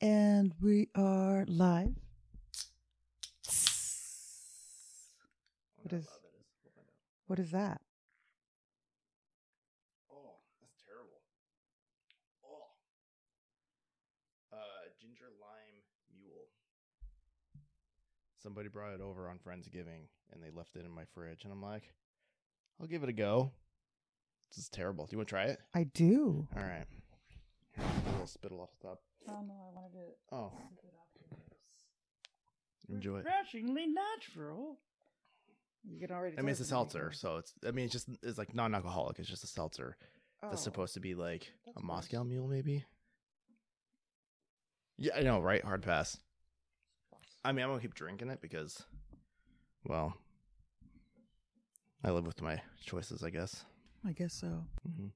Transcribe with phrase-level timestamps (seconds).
[0.00, 1.94] And we are live.
[5.76, 6.06] What is
[7.26, 7.80] what is that?
[10.12, 11.20] Oh, that's terrible.
[12.44, 12.66] Oh.
[14.52, 14.58] Uh,
[15.00, 15.80] ginger lime
[16.14, 16.48] mule.
[18.42, 21.44] Somebody brought it over on Friendsgiving and they left it in my fridge.
[21.44, 21.94] And I'm like,
[22.78, 23.50] I'll give it a go.
[24.50, 25.06] This is terrible.
[25.06, 25.58] Do you want to try it?
[25.74, 26.46] I do.
[26.54, 26.84] All right.
[27.74, 29.00] Here, a little spittle off the top.
[29.28, 30.52] Oh no, I wanted to Oh,
[32.88, 33.24] enjoy it.
[33.24, 34.78] Refreshingly natural.
[35.88, 36.38] You can already.
[36.38, 37.52] I mean, it's a seltzer, so it's.
[37.66, 39.18] I mean, it's just it's like non-alcoholic.
[39.18, 39.96] It's just a seltzer.
[40.42, 40.64] That's Oh.
[40.64, 41.82] supposed to be like a.
[41.82, 42.84] Moscow mule, maybe.
[44.98, 45.62] Yeah, I know, right?
[45.64, 46.18] Hard pass.
[47.44, 48.82] I mean, I'm gonna keep drinking it because,
[49.84, 50.14] well,
[52.02, 53.64] I live with my choices, I guess.
[54.04, 54.64] I guess so.
[54.88, 55.10] Mhm.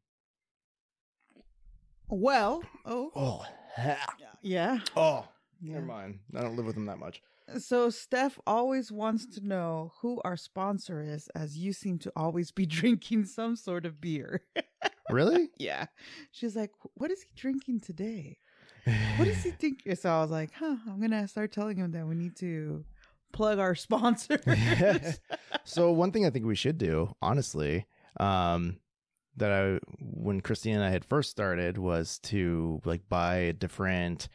[2.11, 3.45] Well, oh, Oh,
[3.77, 4.07] ha-
[4.43, 4.79] yeah.
[4.97, 5.27] oh,
[5.61, 5.75] yeah.
[5.75, 6.19] never mind.
[6.35, 7.23] I don't live with them that much.
[7.59, 12.51] So Steph always wants to know who our sponsor is, as you seem to always
[12.53, 14.43] be drinking some sort of beer.
[15.11, 15.49] Really?
[15.59, 15.87] yeah.
[16.31, 18.39] She's like, "What is he drinking today?
[19.17, 22.07] What does he think?" So I was like, "Huh, I'm gonna start telling him that
[22.07, 22.85] we need to
[23.33, 25.19] plug our sponsors."
[25.65, 27.87] so one thing I think we should do, honestly,
[28.21, 28.79] um,
[29.37, 34.29] that I when Christine and I had first started was to like buy a different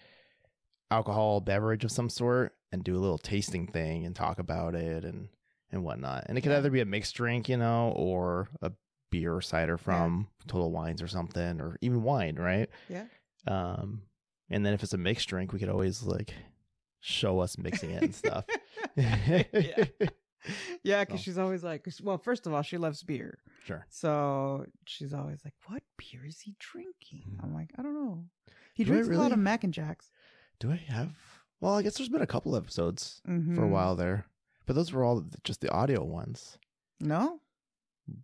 [0.91, 5.03] alcohol beverage of some sort and do a little tasting thing and talk about it
[5.03, 5.29] and
[5.71, 6.25] and whatnot.
[6.27, 6.59] And it could Yeah.
[6.59, 8.71] either be a mixed drink, you know, or a
[9.11, 12.69] beer or cider from Total Wines or something, or even wine, right?
[12.87, 13.05] Yeah.
[13.47, 14.03] Um,
[14.49, 16.33] and then if it's a mixed drink, we could always like
[16.99, 18.45] show us mixing it and stuff.
[18.95, 19.85] yeah,
[20.83, 21.23] yeah, because So.
[21.23, 23.85] she's always like, well, first of all, she loves beer, Sure.
[23.89, 28.25] so she's always like, "What beer is he drinking?" I'm like, "I don't know."
[28.73, 30.11] He Do drinks a lot of Mac and Jacks
[30.59, 31.11] Do I have?
[31.61, 33.69] Well, I guess there's been a couple episodes for a Mhm.
[33.69, 34.25] while there,
[34.65, 36.57] but those were all just the audio ones.
[36.99, 37.39] No,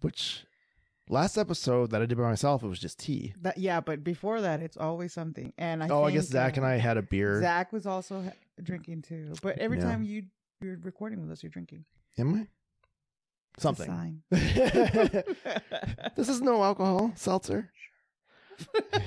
[0.01, 0.45] Which
[1.09, 3.33] last episode that I did by myself, it was just tea.
[3.41, 5.53] that yeah, but before that, it's always something.
[5.57, 7.39] And I oh, I guess Zach uh, and I had a beer.
[7.41, 8.31] Zach was also ha-
[8.61, 9.85] drinking too, but every Yeah.
[9.85, 10.23] time you
[10.61, 11.85] you're recording with us, you're drinking
[12.17, 12.47] Am I?
[13.59, 13.87] Something.
[13.87, 14.21] sign.
[16.15, 17.71] this is no alcohol seltzer.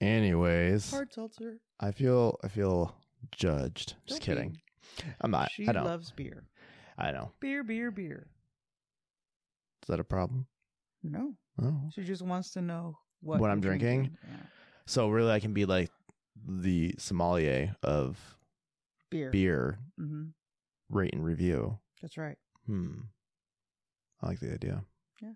[0.00, 1.58] Anyways, Hard seltzer.
[1.80, 2.94] I feel I feel
[3.34, 3.94] judged.
[4.06, 4.42] Just Don't be.
[4.42, 4.58] kidding.
[5.20, 5.50] I'm not.
[5.50, 5.84] She I don't.
[5.84, 6.44] loves beer.
[6.98, 7.32] I know.
[7.40, 8.26] Beer, beer, beer.
[9.82, 10.46] Is that a problem?
[11.02, 11.90] No, Oh.
[11.94, 14.16] she just wants to know what What you're I'm drinking?
[14.28, 14.36] Yeah.
[14.86, 15.90] So really, I can be like
[16.46, 18.18] the sommelier of
[19.10, 19.30] Beer.
[19.30, 20.24] beer, hmm
[20.90, 21.78] rate and review.
[22.02, 22.36] That's right.
[22.66, 22.92] Hmm.
[24.22, 24.84] I like the idea.
[25.20, 25.32] Yeah.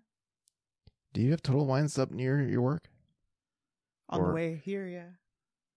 [1.13, 2.89] Do you have Total Wines up near your work?
[4.09, 5.09] On Or- the way here, yeah.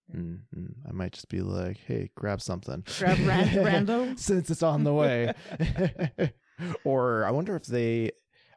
[0.08, 0.16] Yeah.
[0.20, 2.84] Mm, mm, I might just be like, hey, grab something.
[2.98, 3.48] Grab ran-
[3.86, 4.18] rando?
[4.18, 5.32] Since it's on the way.
[6.84, 8.10] or I wonder if they,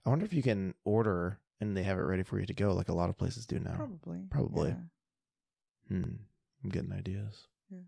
[0.05, 2.73] I wonder if you can order and they have it ready for you to go,
[2.73, 3.75] like a lot of places do now.
[3.75, 4.25] Probably.
[4.29, 4.69] Probably.
[4.69, 5.97] yeah.
[5.97, 6.13] Hmm.
[6.63, 7.47] I'm getting ideas.
[7.69, 7.79] Yeah.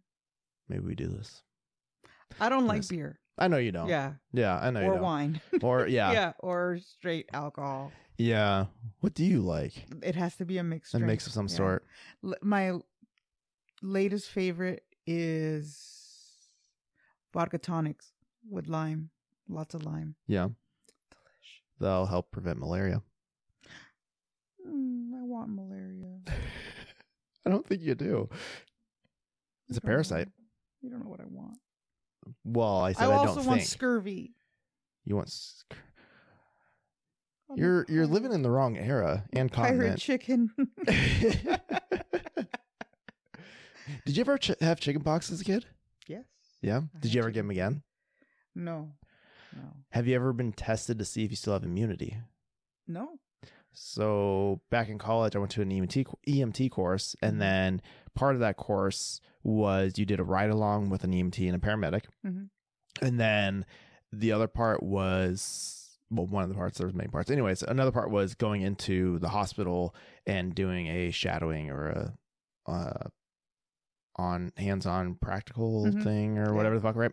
[0.69, 1.41] Maybe we do this.
[2.39, 2.87] I don't like Yes.
[2.89, 3.19] beer.
[3.37, 3.87] I know you don't.
[3.87, 4.13] Yeah.
[4.33, 5.03] Yeah, I know you Or don't.
[5.03, 5.41] wine.
[5.61, 6.11] Or yeah.
[6.11, 6.33] yeah.
[6.39, 7.91] Or straight alcohol.
[8.17, 8.65] Yeah.
[9.01, 9.85] What do you like?
[10.01, 11.07] It has to be a mixed A drink.
[11.11, 11.55] mix of some Yeah.
[11.55, 11.85] sort.
[12.23, 12.79] L- my
[13.83, 16.49] latest favorite is
[17.33, 18.11] vodka tonics
[18.49, 19.11] with lime.
[19.47, 20.15] Lots of lime.
[20.27, 20.47] Yeah.
[21.11, 21.61] Delish.
[21.79, 23.01] That'll help prevent malaria.
[24.67, 26.19] Mm, I want malaria.
[27.45, 28.29] I don't think you do.
[29.69, 29.89] It's You a don't know.
[29.93, 30.27] parasite.
[30.81, 31.57] You don't know what I want.
[32.43, 33.69] Well, I I, said I, also don't want think.
[33.69, 34.33] scurvy.
[35.05, 35.73] you want sc-
[37.55, 39.99] You're you're living in the wrong era and pirate continent.
[39.99, 40.51] chicken.
[44.05, 45.65] Did you ever ch- have chicken pox as a kid?
[46.07, 46.23] yes.
[46.61, 46.77] Yeah.
[46.77, 47.83] I Did had you ever get them again?
[48.55, 48.91] No.
[49.55, 49.61] No.
[49.91, 52.17] Have you ever been tested to see if you still have immunity?
[52.87, 53.19] No.
[53.79, 57.81] So back in college, I went to an EMT EMT course, and then
[58.15, 61.59] part of that course was you did a ride along with an EMT and a
[61.59, 62.49] paramedic, Mhm.
[63.03, 63.65] and then
[64.11, 66.77] the other part was well, one of the parts.
[66.77, 67.29] There was many parts.
[67.29, 69.93] Anyways, another part was going into the hospital
[70.25, 72.17] and doing a shadowing or a
[72.71, 73.07] uh,
[74.15, 76.03] on hands-on practical Mhm.
[76.03, 76.51] thing or Yeah.
[76.51, 77.11] whatever the fuck, right?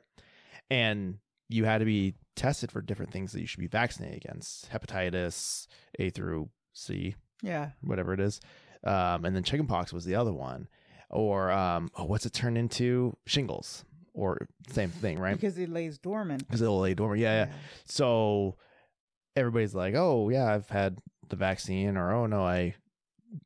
[0.70, 1.18] And
[1.48, 5.66] you had to be tested for different things that you should be vaccinated against hepatitis
[5.98, 7.70] A through C, Yeah.
[7.82, 8.40] whatever it is.
[8.84, 10.68] Um, and then chickenpox was the other one.
[11.10, 13.16] Or um, oh, what's it turned into?
[13.26, 13.84] Shingles.
[14.12, 15.34] Or same thing, right?
[15.34, 16.46] Because it lays dormant.
[16.46, 17.20] Because it'll lay dormant.
[17.20, 17.52] Yeah, yeah.
[17.86, 18.56] So
[19.36, 20.98] everybody's like, oh, yeah, I've had
[21.28, 21.96] the vaccine.
[21.96, 22.74] Or oh, no, I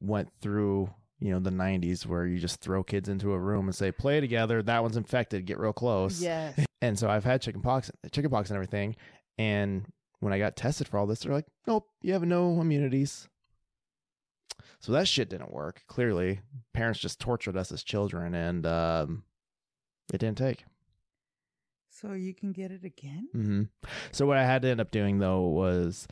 [0.00, 0.90] went through
[1.20, 4.20] you know the 90s where you just throw kids into a room and say play
[4.20, 6.64] together that one's infected get real close Yes.
[6.80, 8.94] and so i've had chickenpox chickenpox and everything
[9.36, 9.84] and
[10.20, 13.28] when i got tested for all this they're like nope you have no immunities
[14.80, 16.40] so that shit didn't work clearly
[16.72, 19.22] parents just tortured us as children and um
[20.12, 20.64] it didn't take
[21.90, 23.28] So you can get it again?
[23.32, 23.62] hmm
[24.12, 26.06] So what I had to end up doing though was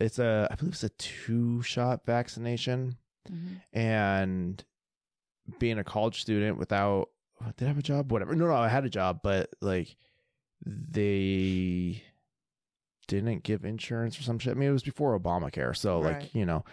[0.00, 2.96] it's a I believe it's a two shot vaccination
[3.30, 3.60] Mhm.
[3.72, 4.64] and
[5.58, 7.08] being a college student without
[7.56, 8.10] did I have a job?
[8.12, 8.34] Whatever.
[8.36, 9.96] No, no, I had a job, but like
[10.64, 12.02] they
[13.06, 14.52] didn't give insurance or some shit.
[14.52, 16.64] I mean, it was before Obamacare, so like you know,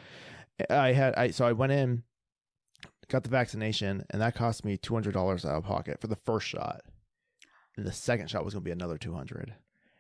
[0.70, 2.04] I had I so I went in,
[3.08, 6.16] got the vaccination, and that cost me two hundred dollars out of pocket for the
[6.16, 6.82] first shot.
[7.78, 9.54] And the second shot was going to be another two hundred.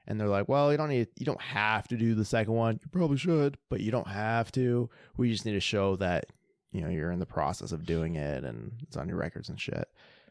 [0.08, 2.80] And they're like, "Well, you don't need, you don't have to do the second one.
[2.82, 4.90] You probably should, but you don't have to.
[5.18, 6.26] We just need to show that
[6.72, 9.60] you know you're in the process of doing it and it's on your records and
[9.60, 9.88] shit."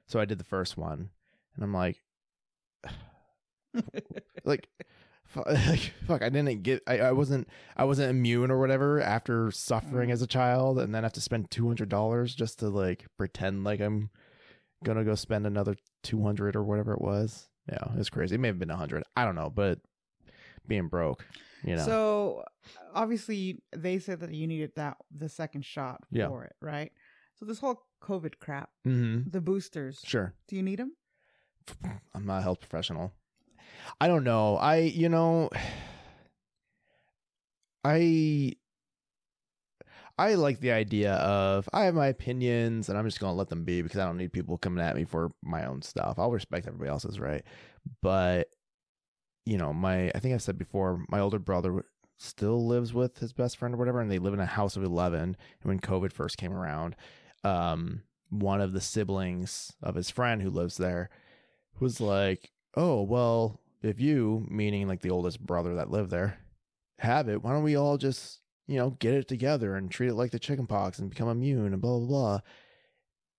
[0.07, 1.11] So I did the first one,
[1.55, 2.01] and I'm like,
[4.45, 4.69] like
[5.37, 10.11] like fuck i didn't get I, I wasn't i wasn't immune or whatever after suffering
[10.11, 10.13] Mm.
[10.13, 14.11] as a child and then have to spend $200 just to like pretend like i'm
[14.85, 18.59] gonna go spend another 200 or whatever it was yeah it's crazy it may have
[18.59, 19.81] been 100 i don't know but
[20.67, 21.27] being broke
[21.65, 22.45] you know So
[22.95, 26.29] obviously they said that you needed that the second shot Yeah.
[26.29, 26.93] for it, right?
[27.39, 30.93] So this whole COVID crap, mm-hmm the boosters, sure do you need them?
[32.15, 33.13] i'm not a health professional
[34.01, 35.49] i don't know i you know
[37.85, 38.53] i
[40.19, 43.49] I like the idea of I have my opinions and I'm just going to let
[43.49, 46.19] them be because I don't need people coming at me for my own stuff.
[46.19, 47.45] I'll respect everybody else's right.
[48.03, 48.49] But
[49.47, 51.85] you know, my I think I've said before, my older brother
[52.19, 54.83] still lives with his best friend or whatever and they live in a house of
[54.83, 56.97] 11 and when COVID first came around,
[57.45, 61.09] um one of the siblings of his friend who lives there
[61.81, 66.39] was like, "Oh, well, if you, meaning like the oldest brother that lived there,
[66.99, 70.15] have it, why don't we all just you know, get it together and treat it
[70.15, 72.41] like the chicken pox and become immune and blah blah blah.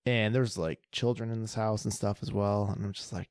[0.06, 2.72] And there's like children in this house and stuff as well.
[2.74, 3.28] And I'm just like,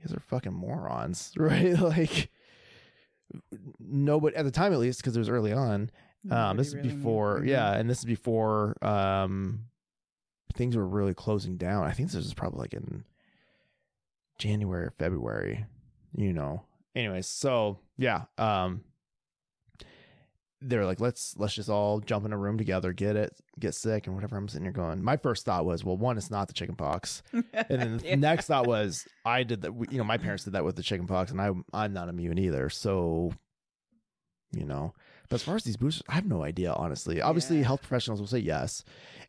[0.00, 1.78] these are fucking morons, right?
[1.78, 2.30] like
[3.78, 5.90] nobody at the time at least, because it was early on.
[6.30, 7.46] Um, this is really before, Mhm.
[7.48, 9.66] yeah, and this is before um
[10.54, 11.84] things were really closing down.
[11.84, 13.04] I think this was probably like in
[14.38, 15.66] January or February,
[16.16, 16.64] you know.
[16.94, 18.82] Anyways, so yeah, um
[20.62, 24.06] they're like, let's let's just all jump in a room together, get it, get sick,
[24.06, 24.36] and whatever.
[24.36, 25.02] I'm sitting here going.
[25.02, 28.14] My first thought was, well, one, it's not the chicken pox, and then the Yeah.
[28.16, 29.72] next thought was, I did that.
[29.90, 32.38] You know, my parents did that with the chicken pox, and I I'm not immune
[32.38, 32.70] either.
[32.70, 33.32] So,
[34.52, 34.94] you know,
[35.28, 36.72] but as far as these boosters, I have no idea.
[36.72, 37.64] Honestly, obviously, Yeah.
[37.64, 38.82] health professionals will say yes,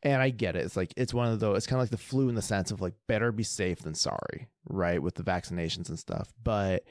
[0.04, 0.66] and I get it.
[0.66, 1.58] It's like it's one of those.
[1.58, 3.94] It's kind of like the flu in the sense of like better be safe than
[3.96, 5.02] sorry, right?
[5.02, 6.84] With the vaccinations and stuff, but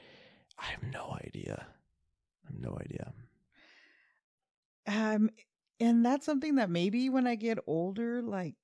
[0.59, 1.67] I have no idea.
[2.45, 3.13] I have no idea.
[4.85, 5.29] Um,
[5.79, 8.55] and that's something that maybe when I get older, like,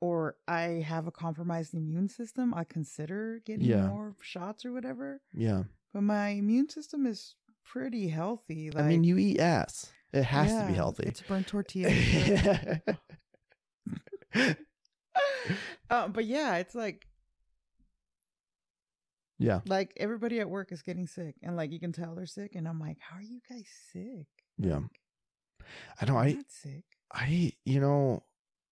[0.00, 3.86] or I have a compromised immune system, I consider getting Yeah.
[3.88, 5.20] more shots or whatever.
[5.32, 7.34] Yeah, But my immune system is
[7.72, 8.70] pretty healthy.
[8.70, 9.90] Like, I mean, you eat ass.
[10.12, 11.04] It has to be healthy.
[11.06, 11.90] It's burnt tortilla.
[15.90, 17.06] uh, but yeah, it's like
[19.38, 22.54] yeah, like everybody at work is getting sick, and like you can tell they're sick,
[22.54, 24.26] and I'm like, how are you guys sick?
[24.58, 24.74] yeah.
[24.76, 24.90] Like,
[26.00, 26.16] I know.
[26.16, 26.84] I sick.
[27.12, 28.22] I, you know,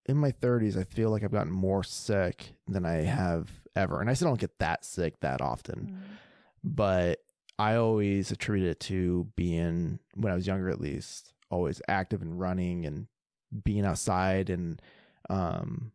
[0.07, 4.01] in my 30s, I feel like I've gotten more sick than I have ever.
[4.01, 6.17] And I still don't get that sick that often, Mm.
[6.65, 7.19] but
[7.59, 12.39] I always attribute it to being, when I was younger at least, always active and
[12.39, 13.07] running and
[13.65, 14.83] being outside and
[15.31, 15.93] um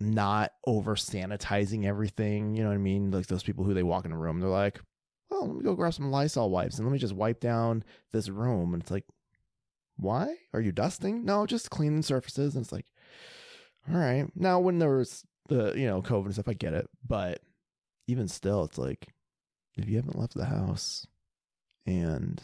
[0.00, 2.54] not over sanitizing everything.
[2.54, 3.10] You know what I mean?
[3.10, 4.80] Like those people who they walk in a room, they're like,
[5.30, 8.28] well, let me go grab some Lysol wipes and let me just wipe down this
[8.28, 8.74] room.
[8.74, 9.04] And it's like,
[9.98, 12.86] why are you dusting no just cleaning surfaces and it's like
[13.90, 16.88] all right now when there was the you know covid and stuff i get it
[17.06, 17.40] but
[18.06, 19.08] even still it's like
[19.78, 21.06] if you haven't left the house
[21.86, 22.42] and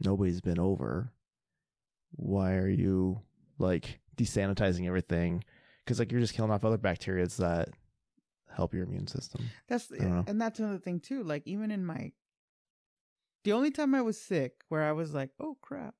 [0.00, 1.12] nobody's been over
[2.16, 3.20] why are you
[3.58, 5.42] like desanitizing everything
[5.84, 7.68] because like you're just killing off other bacteria that
[8.54, 9.90] help your immune system That's
[10.26, 11.22] and that's another thing too.
[11.22, 12.12] Like even in my
[13.44, 15.94] the only time I was sick where I was like, "Oh crap."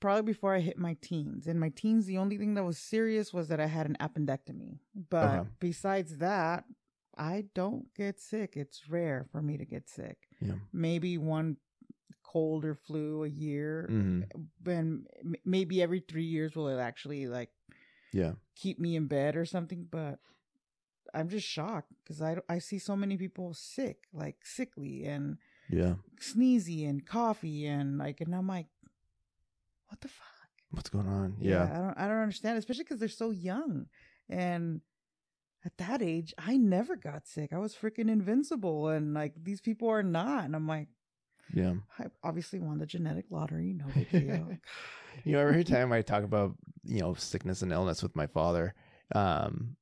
[0.00, 1.46] Probably before I hit my teens.
[1.46, 4.80] In my teens, the only thing that was serious was that I had an appendectomy.
[5.08, 5.48] But Okay.
[5.60, 6.64] besides that,
[7.16, 8.56] I don't get sick.
[8.56, 10.16] It's rare for me to get sick.
[10.40, 10.54] Yeah.
[10.72, 11.56] Maybe one
[12.22, 14.22] cold or flu a year, hmm
[14.66, 17.50] and m- maybe every three years will it actually like
[18.12, 18.32] Yeah.
[18.56, 19.86] keep me in bed or something.
[19.90, 20.18] But
[21.12, 25.94] I'm just shocked because I I see so many people sick, like sickly and Yeah.
[26.20, 28.66] sneezy and coffee and like, and I'm like,
[29.88, 30.26] what the fuck?
[30.70, 31.36] What's going on?
[31.38, 31.64] Yeah.
[31.64, 33.86] I don't I don't understand, especially because they're so young.
[34.28, 34.80] And
[35.64, 37.52] at that age, I never got sick.
[37.52, 40.44] I was freaking invincible, and like these people are not.
[40.44, 40.88] And I'm like,
[41.52, 41.74] Yeah.
[41.98, 43.72] I obviously won the genetic lottery.
[43.72, 44.48] No big deal.
[45.22, 48.74] You know, every time I talk about, you know, sickness and illness with my father,
[49.14, 49.76] um,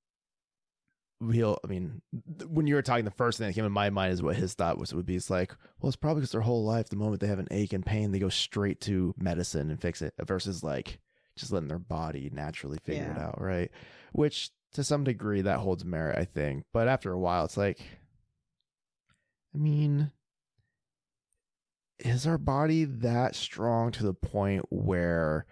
[1.33, 2.03] he'll, I mean,
[2.39, 4.37] th- when you were talking, the first thing that came in my mind is what
[4.37, 5.17] his thought was would be.
[5.17, 7.73] It's like, well, it's probably because their whole life, the moment they have an ache
[7.73, 11.01] and pain, they go straight to medicine and fix it versus like
[11.37, 13.41] just letting their body naturally figure it out.
[13.41, 13.71] Right.
[14.13, 16.65] Which to some degree that holds merit, I think.
[16.73, 17.81] But after a while, it's like,
[19.55, 20.11] I mean,
[21.99, 25.47] is our body that strong to the point where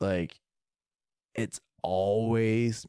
[0.00, 0.38] like
[1.34, 2.86] it's always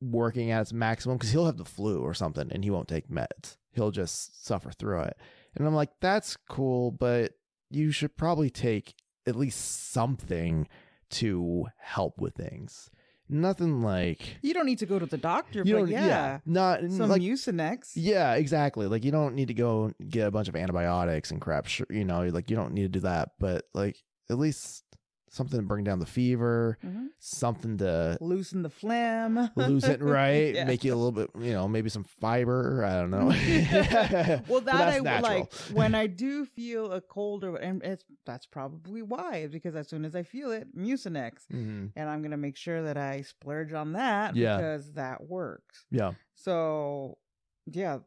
[0.00, 1.16] working at its maximum?
[1.16, 3.56] Because he'll have the flu or something and he won't take meds.
[3.72, 5.16] He'll just suffer through it.
[5.56, 7.32] And i'm like that's cool but
[7.70, 8.94] you should probably take
[9.26, 10.68] at least something
[11.10, 12.90] to help with things
[13.34, 16.80] nothing like you don't need to go to the doctor, you but don't yeah, not
[16.90, 17.92] some like Mucinex.
[17.94, 18.86] yeah, exactly.
[18.86, 21.66] Like you don't need to go get a bunch of antibiotics and crap.
[21.66, 23.30] Sure, you know, like you don't need to do that.
[23.38, 23.96] But like
[24.30, 24.84] at least
[25.34, 27.08] something to bring down the fever, Mhm.
[27.18, 29.50] something to Loosen the phlegm.
[29.56, 30.64] lose it right, Yeah.
[30.64, 32.84] make you a little bit, you know, maybe some fiber.
[32.84, 33.26] I don't know.
[34.48, 35.22] well, that I natural.
[35.40, 39.88] like when I do feel a cold or and it's that's probably why because as
[39.88, 41.90] soon as I feel it, Mucinex, Mhm.
[41.96, 44.56] and I'm gonna make sure that I splurge on that Yeah.
[44.56, 45.84] because that works.
[45.90, 47.18] Yeah, So,
[47.66, 47.98] yeah,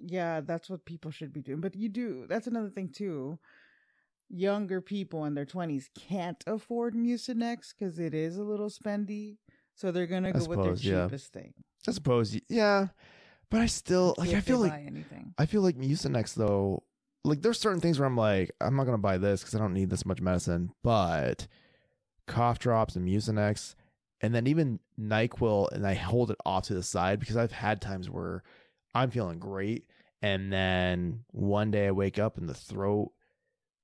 [0.00, 1.60] yeah, that's what people should be doing.
[1.60, 2.26] But you do.
[2.28, 3.38] That's another thing too.
[4.28, 9.36] Younger people in their 20s can't afford Mucinex because it is a little spendy.
[9.74, 11.04] So they're gonna I go with suppose, their yeah.
[11.04, 11.54] cheapest thing.
[11.86, 12.38] I suppose.
[12.48, 12.88] Yeah,
[13.50, 14.30] but I still like.
[14.30, 15.34] if I feel like anything.
[15.36, 16.82] I feel like Mucinex though,
[17.24, 19.74] like there's certain things where I'm like, I'm not gonna buy this because I don't
[19.74, 20.72] need this much medicine.
[20.82, 21.46] But
[22.26, 23.74] cough drops and Mucinex,
[24.20, 27.80] and then even Nyquil, and I hold it off to the side because I've had
[27.80, 28.42] times where
[28.94, 29.86] I'm feeling great,
[30.22, 33.12] and then one day I wake up and the throat.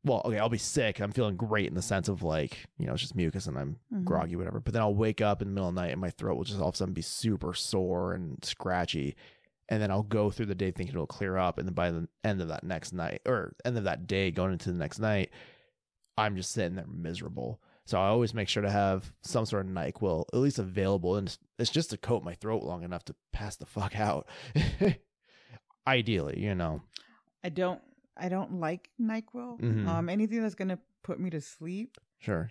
[0.02, 0.99] Well, okay, I'll be sick.
[1.00, 3.76] I'm feeling great in the sense of like, you know, it's just mucus and I'm
[3.92, 4.04] Mhm.
[4.04, 4.59] groggy, whatever.
[4.59, 6.45] But then I'll wake up in the middle of the night and my throat will
[6.45, 9.14] just all of a sudden be super sore and scratchy.
[9.69, 11.59] And then I'll go through the day thinking it'll clear up.
[11.59, 14.52] And then by the end of that next night or end of that day going
[14.52, 15.30] into the next night,
[16.16, 17.61] I'm just sitting there miserable.
[17.85, 21.16] So I always make sure to have some sort of NyQuil at least available.
[21.16, 24.26] And it's just to coat my throat long enough to pass the fuck out.
[25.87, 26.83] Ideally, you know.
[27.42, 27.80] I don't
[28.20, 29.60] I don't like NyQuil.
[29.60, 29.86] Mhm.
[29.86, 32.50] Um anything that's gonna put me to sleep Sure.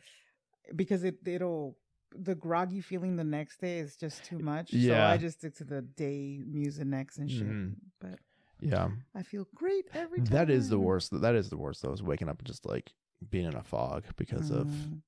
[0.75, 1.77] because it it'll
[2.11, 4.71] the groggy feeling the next day is just too much.
[4.71, 7.47] So I just stick to the day Mucinex and shit.
[7.47, 7.75] Mhm.
[7.99, 8.19] But
[8.61, 8.89] Yeah.
[9.15, 10.33] I feel great every time.
[10.33, 11.11] That is the worst.
[11.21, 12.93] That is the worst though, is waking up and just like
[13.29, 15.01] being in a fog because of Mhm.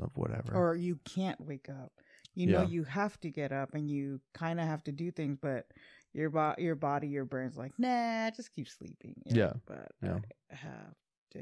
[0.00, 0.54] of whatever.
[0.54, 1.92] or you can't wake up.
[2.34, 2.68] You know Yeah.
[2.68, 5.72] you have to get up and you kind of have to do things, but
[6.14, 9.14] your bo- your body, your brain's like, nah, just keep sleeping.
[9.26, 9.52] you know, Yeah.
[9.66, 10.18] but Yeah.
[10.50, 10.94] I have
[11.32, 11.40] to.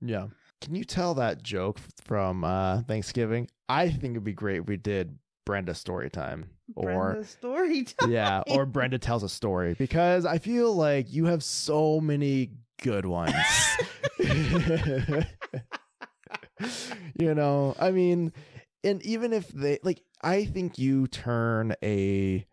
[0.00, 0.28] Yeah.
[0.62, 3.48] Can you tell that joke from uh, Thanksgiving?
[3.68, 6.50] I think it'd be great if we did Brenda story time.
[6.74, 8.10] Or Brenda story time.
[8.12, 12.52] yeah, or Brenda tells a story because I feel like you have so many
[12.82, 13.34] good ones.
[17.18, 18.32] you know, I mean,
[18.84, 22.46] and even if they like I think you turn a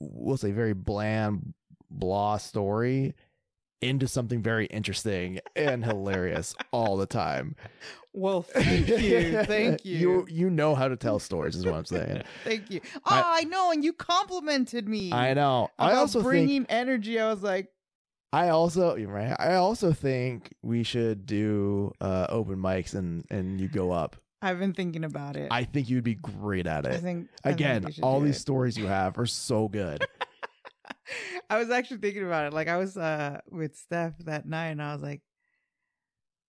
[0.00, 1.54] we'll say very bland
[1.90, 3.14] blah story
[3.82, 7.54] into something very interesting and hilarious all the time.
[8.12, 9.96] Well, thank you, thank you.
[9.98, 12.22] You you know how to tell stories is what I'm saying.
[12.44, 12.80] Thank you.
[12.96, 15.12] Oh, I- I, know, and you complimented me.
[15.12, 15.68] I know.
[15.78, 17.20] I also think bringing energy.
[17.20, 17.68] I was like,
[18.32, 19.36] I also right.
[19.38, 24.16] I also think we should do uh open mics and and you go up.
[24.42, 25.48] I've been thinking about it.
[25.50, 27.00] I think you'd be great at I it.
[27.00, 28.40] think I think Again, we should all these it.
[28.40, 30.06] stories you have are so good.
[31.50, 32.52] I was actually thinking about it.
[32.52, 35.22] Like I was uh with Steph that night, and I was like,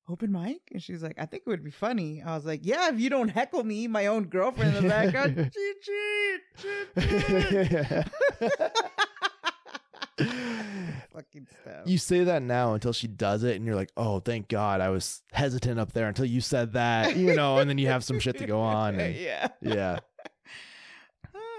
[0.10, 2.90] "Open mic," and she's like, "I think it would be funny." I was like, "Yeah,
[2.90, 8.06] if you don't heckle me, my own girlfriend in the background." cheat, cheat, cheat,
[10.20, 10.94] cheat.
[11.18, 11.48] Fucking
[11.86, 14.90] you say that now until she does it, and you're like, "Oh, thank God, I
[14.90, 18.20] was hesitant up there until you said that," you know, and then you have some
[18.20, 19.00] shit to go on.
[19.00, 19.48] And, yeah.
[19.62, 19.98] yeah,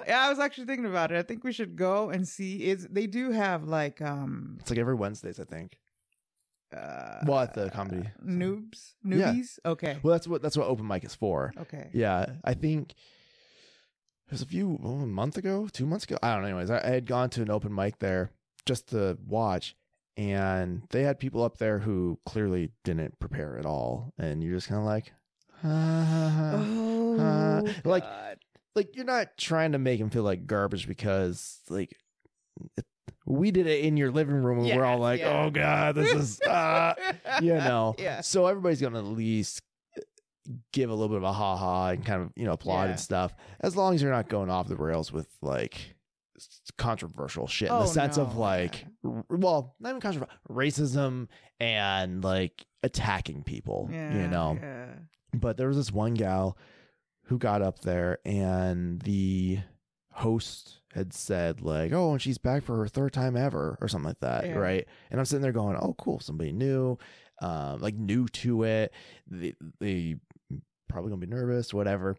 [0.06, 1.18] Yeah, I was actually thinking about it.
[1.18, 2.68] I think we should go and see.
[2.70, 5.78] Is they do have like um it's like every Wednesdays, I think.
[6.74, 8.08] uh, Well, at the comedy.
[8.24, 9.34] noobs, Yeah.
[9.66, 11.52] Okay, Well, that's what that's what open mic is for.
[11.62, 11.90] okay.
[11.92, 16.16] Yeah, I think it was a few oh, a month ago, two months ago.
[16.22, 16.48] I don't know.
[16.48, 18.30] Anyways, I, I had gone to an open mic there
[18.68, 19.74] just to watch,
[20.16, 24.68] and they had people up there who clearly didn't prepare at all, and you're just
[24.68, 25.12] kind of like,
[25.64, 28.38] Oh, uh, like- God.
[28.76, 31.96] like you're not trying to make them feel like garbage because like.
[32.76, 32.84] It,
[33.26, 35.44] we did it in your living room, and we're all like, yeah.
[35.44, 36.94] "Oh God, this is," uh,
[37.42, 37.94] you know.
[37.98, 39.60] yeah, So everybody's gonna at least
[40.72, 42.90] give a little bit of a ha ha and kind of you know applaud Yeah.
[42.92, 45.94] and stuff, as long as you're not going off the rails with like
[46.76, 51.28] controversial shit in the Oh, sense of no, like, r- well, not even controversial, racism
[51.60, 54.58] and like attacking people, yeah, you know.
[54.60, 54.94] yeah.
[55.34, 56.56] But there was this one gal
[57.24, 59.58] who got up there and the
[60.12, 64.08] host had said like, "Oh, and she's back for her third time ever" or something
[64.08, 64.54] like that, Yeah.
[64.54, 64.86] right?
[65.10, 66.96] And I'm sitting there going, "Oh, cool, somebody new,
[67.42, 68.92] um, like new to it.
[69.26, 70.16] They, they
[70.88, 72.16] probably gonna be nervous, whatever."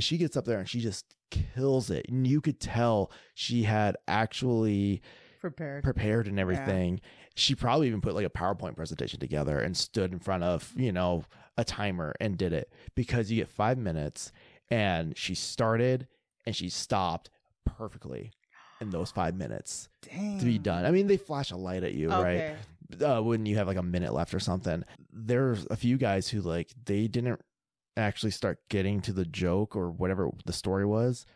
[0.00, 3.64] And she gets up there and she just kills it, and you could tell she
[3.64, 5.02] had actually
[5.42, 5.84] Prepared.
[5.84, 7.02] prepared and everything.
[7.34, 10.90] She probably even put like a PowerPoint presentation together and stood in front of, you
[10.90, 11.24] know,
[11.58, 14.32] a timer and did it because you get five minutes
[14.70, 16.08] and she started
[16.46, 17.28] and she stopped
[17.66, 18.32] perfectly
[18.80, 20.38] in those five minutes Dang.
[20.38, 20.86] to be done.
[20.86, 22.54] I mean, they flash a light at you, right?
[23.04, 24.82] Uh, when you have like a minute left or something.
[25.12, 27.38] There's a few guys who like they didn't
[28.00, 31.26] actually start getting to the joke or whatever the story was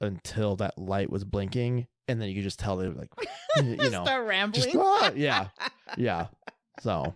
[0.00, 1.86] until that light was blinking.
[2.08, 3.10] And then you could just tell they were like,
[3.56, 4.62] you know, Start rambling.
[4.64, 5.48] just ah, yeah,
[5.96, 6.26] yeah.
[6.80, 7.14] So,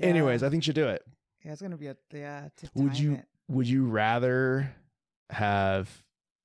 [0.00, 1.02] anyways, I think you should do it.
[1.44, 2.48] yeah, it's gonna be a yeah.
[2.74, 3.24] Would you- it.
[3.50, 4.74] Would you rather
[5.30, 5.88] have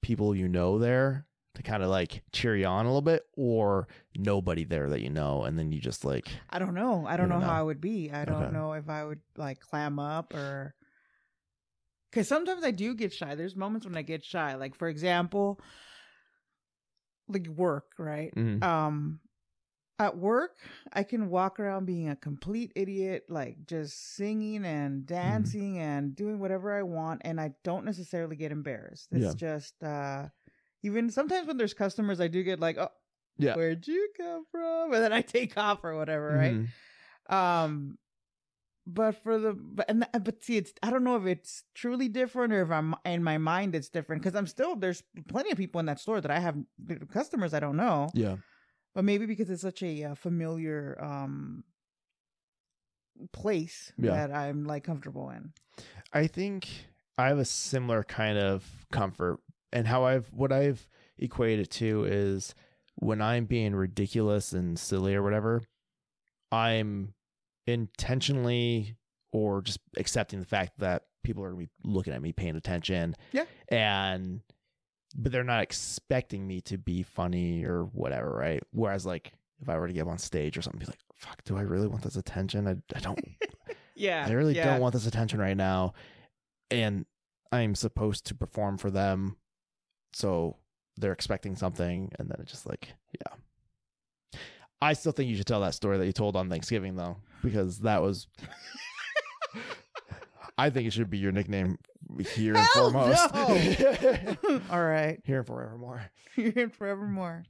[0.01, 3.89] people you know there to kind of like cheer you on a little bit, or
[4.15, 7.05] nobody there that you know, and then you just like, I don't know.
[7.05, 7.60] I don't You know don't how know.
[7.60, 8.10] I would be.
[8.10, 8.53] I don't Okay.
[8.53, 10.74] know if I would like clam up or
[12.13, 13.34] because sometimes I do get shy.
[13.34, 14.53] There's moments when I get shy.
[14.55, 15.60] Like for example,
[17.28, 18.32] like work, right?
[18.36, 19.19] mm, Um,
[19.99, 20.58] at work,
[20.91, 26.39] I can walk around being a complete idiot, like just singing and dancing and doing
[26.39, 29.10] whatever I want, and I don't necessarily get embarrassed.
[29.12, 29.34] It's Yeah.
[29.34, 30.28] just uh
[30.84, 32.89] even sometimes when there's customers, I do get like, oh,
[33.38, 33.56] Yeah.
[33.56, 34.93] where'd you come from?
[34.93, 36.58] And then I take off or whatever, right?
[37.30, 37.34] mhm.
[37.34, 37.97] Um,
[38.86, 42.54] but for the but and but see, it's I don't know if it's truly different
[42.54, 45.80] or if I'm in my mind it's different because I'm still there's plenty of people
[45.80, 46.58] in that store that I have
[47.12, 48.36] customers I don't know, yeah,
[48.93, 51.63] but maybe because it's such a uh, familiar um
[53.32, 54.12] place Yeah.
[54.12, 55.54] that I'm like comfortable in.
[56.12, 56.67] I think
[57.17, 59.39] I have a similar kind of comfort,
[59.72, 62.54] and how I've what I've equated it to is
[62.96, 65.62] when I'm being ridiculous and silly or whatever,
[66.52, 67.13] I'm
[67.67, 68.95] intentionally
[69.32, 73.15] or just accepting the fact that people are gonna be looking at me, paying attention.
[73.32, 73.45] Yeah.
[73.69, 74.41] and
[75.15, 78.63] but they're not expecting me to be funny or whatever, right?
[78.71, 81.43] Whereas like if I were to get up on stage or something, be like, "Fuck,
[81.45, 82.67] do I really want this attention?
[82.67, 83.19] I, I don't
[83.95, 84.65] Yeah, I really yeah.
[84.65, 85.93] don't want this attention right now.
[86.71, 87.06] And
[87.52, 89.38] I'm supposed to perform for them.
[90.13, 90.58] So
[90.97, 92.12] they're expecting something.
[92.17, 93.36] And then it's just like, yeah.
[94.84, 97.80] I still think you should tell that story that you told on Thanksgiving, though, because
[97.80, 98.28] that was.
[100.58, 101.78] I think it should be your nickname
[102.36, 103.34] here and Hell foremost.
[103.34, 104.60] no.
[104.69, 105.19] All right.
[105.26, 106.04] here and forevermore.
[106.36, 107.43] You're in forevermore.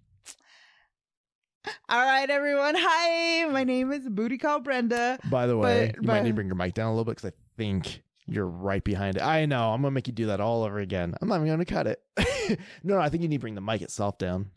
[1.90, 2.76] All right, everyone.
[2.78, 5.20] Hi, my name is Booty Call Brenda.
[5.30, 7.06] By the way, But- you might but- need to bring your mic down a little
[7.06, 9.22] bit because I think you're right behind it.
[9.22, 9.72] I know.
[9.74, 11.14] I'm gonna make you do that all over again.
[11.22, 12.02] I'm not even gonna cut it.
[12.84, 14.50] no, no, I think you need to bring the mic itself down,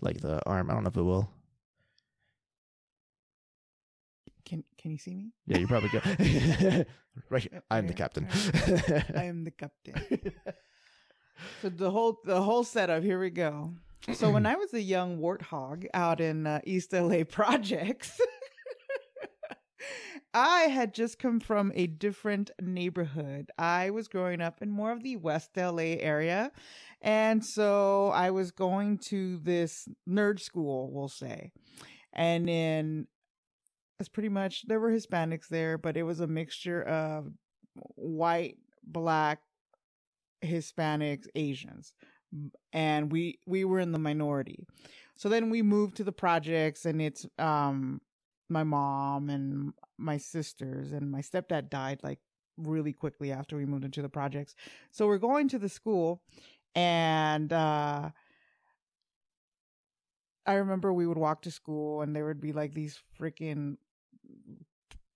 [0.00, 0.70] like the arm.
[0.70, 1.30] I don't know if it will.
[4.84, 5.30] Can Can you see me?
[5.46, 6.04] Yeah, you probably good.
[7.30, 7.62] right, here.
[7.70, 8.28] I'm the captain.
[9.16, 9.94] I am the captain.
[11.62, 13.02] So the whole the whole setup.
[13.02, 13.72] Here we go.
[14.12, 18.20] So when I was a young warthog out in uh, East LA projects,
[20.32, 23.50] I had just come from a different neighborhood.
[23.58, 26.52] I was growing up in more of the West LA area,
[27.02, 31.50] and so I was going to this nerd school, we'll say,
[32.12, 33.08] and in
[34.00, 37.32] it's pretty much there were Hispanics there, but it was a mixture of
[37.94, 39.40] white, black,
[40.42, 41.92] Hispanics, Asians.
[42.72, 44.66] And we we were in the minority.
[45.16, 48.00] So then we moved to the projects and it's um
[48.48, 52.18] my mom and my sisters and my stepdad died like
[52.56, 54.56] really quickly after we moved into the projects.
[54.90, 56.22] So we're going to the school
[56.74, 58.10] and uh
[60.46, 63.76] I remember we would walk to school and there would be like these freaking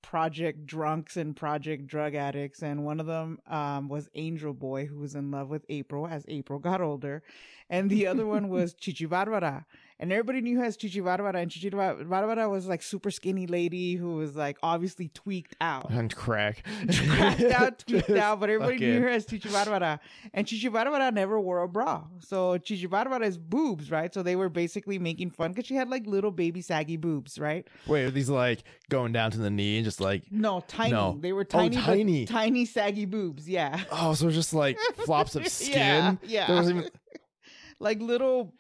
[0.08, 4.98] project drunks and project drug addicts, and one of them um, was Angel Boy, who
[4.98, 7.22] was in love with April as April got older,
[7.68, 9.66] and the other one was Chichi Barbara.
[10.00, 13.48] And everybody knew her as Chichi Barbara, and Chichi Bar- Barbara was like super skinny
[13.48, 15.90] lady who was like obviously tweaked out.
[15.90, 16.64] And crack.
[17.06, 19.98] Cracked out, tweaked out, but everybody knew her as Chichi Barbara.
[20.32, 22.04] And Chichi Barbara never wore a bra.
[22.20, 24.14] So Chichi Barbara is boobs, right?
[24.14, 27.66] So they were basically making fun because she had like little baby saggy boobs, right?
[27.88, 30.92] Wait, are these like going down to the knee and just like No, tiny.
[30.92, 31.18] No.
[31.20, 32.24] They were Oh, tiny, but tiny.
[32.24, 33.48] tiny saggy boobs.
[33.48, 33.82] Yeah.
[33.90, 35.72] oh, so just like flops of skin.
[35.76, 36.46] Yeah, yeah.
[36.46, 36.90] There wasn't even
[37.80, 38.54] like little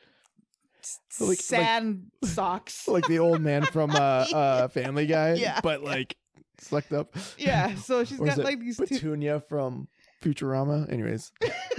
[1.20, 2.86] Like- like- sand socks.
[2.88, 3.94] like the old man from uh,
[4.34, 5.60] uh Family Guy, Yeah.
[5.62, 6.16] but like
[6.58, 7.14] sucked up.
[7.38, 7.74] yeah.
[7.76, 8.86] So she's got like these two.
[8.86, 9.88] Petunia from
[10.22, 10.90] Futurama.
[10.92, 11.30] Anyways,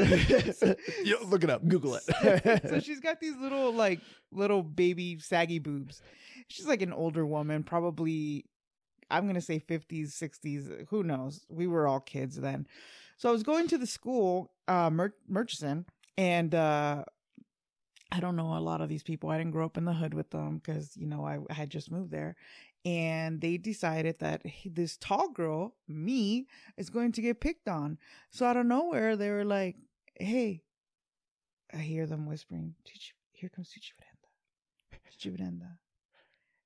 [1.04, 1.68] Yo, look it up.
[1.68, 2.62] Google it.
[2.70, 4.00] so she's got these little like
[4.32, 6.02] little baby saggy boobs.
[6.48, 8.46] She's like an older woman, probably
[9.12, 10.88] I'm gonna say 50s, 60s.
[10.90, 11.46] Who knows?
[11.50, 12.68] We were all kids then.
[13.18, 15.86] So I was going to the school, uh, Mur- Murchison,
[16.18, 17.04] and uh,
[18.12, 19.30] I don't know a lot of these people.
[19.30, 21.70] I didn't grow up in the hood with them because you know I, I had
[21.70, 22.36] just moved there,
[22.84, 28.00] and they decided that this tall girl, me, is going to get picked on.
[28.32, 29.76] So out of nowhere, they were like,
[30.20, 30.64] "Hey."
[31.72, 35.78] I hear them whispering, "Chichi- "Here comes Chichi Verenda, Chichi Verenda,"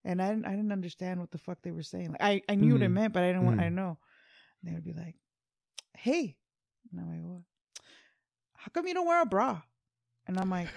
[0.05, 2.11] and I didn't, I didn't understand what the fuck they were saying.
[2.11, 2.93] Like I, I knew what it Mhm.
[2.93, 3.97] meant, but I didn't want, I didn't know.
[4.61, 5.15] And they would be like,
[5.97, 6.37] "Hey,"
[6.89, 7.41] and I'm like, "What?
[8.55, 9.61] How come you don't wear a bra?"
[10.25, 10.69] And I'm like,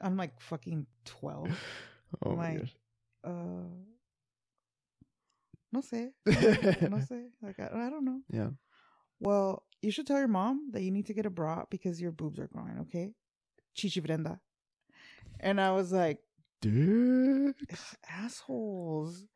[0.00, 1.50] I'm like fucking twelve.
[2.24, 2.76] oh my my gosh.
[3.24, 3.68] Uh,
[5.72, 7.30] no sé, no sé.
[7.42, 8.20] Like I, I don't know.
[8.30, 8.50] yeah.
[9.20, 12.12] Well, you should tell your mom that you need to get a bra because your
[12.12, 13.12] boobs are growing, okay?
[13.74, 14.40] Chichi Brenda.
[15.40, 16.18] And I was like,
[16.60, 17.54] Dude.
[18.08, 19.26] assholes.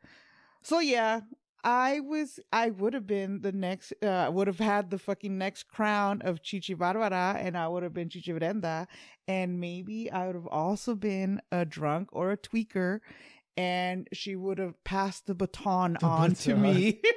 [0.62, 1.20] So yeah,
[1.62, 5.64] I was I would have been the next uh would have had the fucking next
[5.68, 8.88] crown of Chichi Barbara and I would have been Chichi Brenda
[9.28, 13.00] and maybe I would have also been a drunk or a tweaker
[13.56, 17.00] and she would have passed the baton The on to me.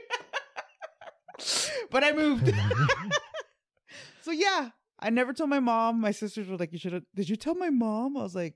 [1.90, 2.54] but I moved.
[4.22, 6.02] so yeah, I never told my mom.
[6.02, 8.18] My sisters were like, "You should have." Did you tell my mom?
[8.18, 8.56] I was like,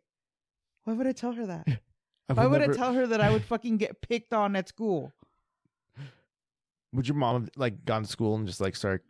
[0.84, 1.68] "Why would I tell her that?
[2.30, 4.68] I Why would never- I tell her that I would fucking get picked on at
[4.68, 5.14] school?"
[6.94, 9.04] Would your mom have like gone to school and just like start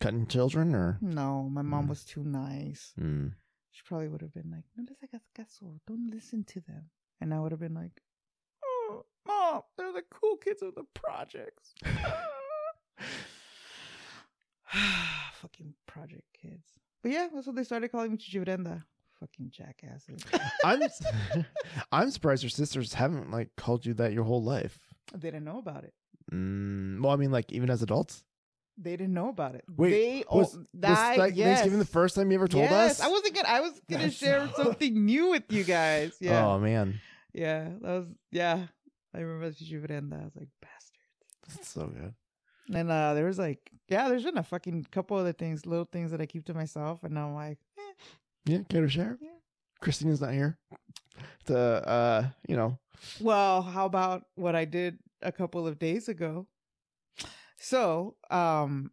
[0.00, 0.98] cutting children or?
[1.00, 1.88] No, my mom Mm.
[1.90, 2.92] was too nice.
[2.98, 3.28] Hmm.
[3.72, 5.80] She probably would have been like, "No les hagas caso.
[5.86, 8.02] Don't listen to them." And I would have been like,
[8.64, 11.74] "Oh, mom, they're the cool kids of the projects."
[15.40, 16.72] fucking project kids.
[17.02, 18.84] But yeah, that's what they started calling me Chichi Brenda.
[19.20, 20.20] Fucking jackasses.
[20.64, 20.80] I'm
[21.92, 24.78] I'm surprised your sisters haven't like called you that your whole life.
[25.14, 25.94] they didn't know about it.
[26.32, 28.24] Mm, well, I mean, like even as adults.
[28.78, 29.64] They didn't know about it.
[29.74, 31.46] Wait, they was- Was that, like yes.
[31.46, 33.06] Thanksgiving the first time you ever told yes, us?
[33.06, 33.48] I wasn't gonna.
[33.48, 36.12] I was gonna That's share so- something new with you guys.
[36.20, 37.00] Yeah, Oh man,
[37.32, 38.66] yeah, that was yeah.
[39.14, 39.50] I remember
[39.86, 40.16] Brenda.
[40.20, 41.00] I was like, bastard.
[41.48, 42.12] that's so good.
[42.74, 46.10] And uh there was like, yeah, there's been a fucking couple other things, little things
[46.10, 47.92] that I keep to myself, and now I'm like, eh,
[48.44, 49.16] Yeah, care to share?
[49.22, 49.30] Yeah.
[49.80, 50.58] Christina's not here.
[51.46, 52.78] To uh, you know,
[53.20, 56.46] Well, how about what I did a couple of days ago?
[57.58, 58.90] So, um,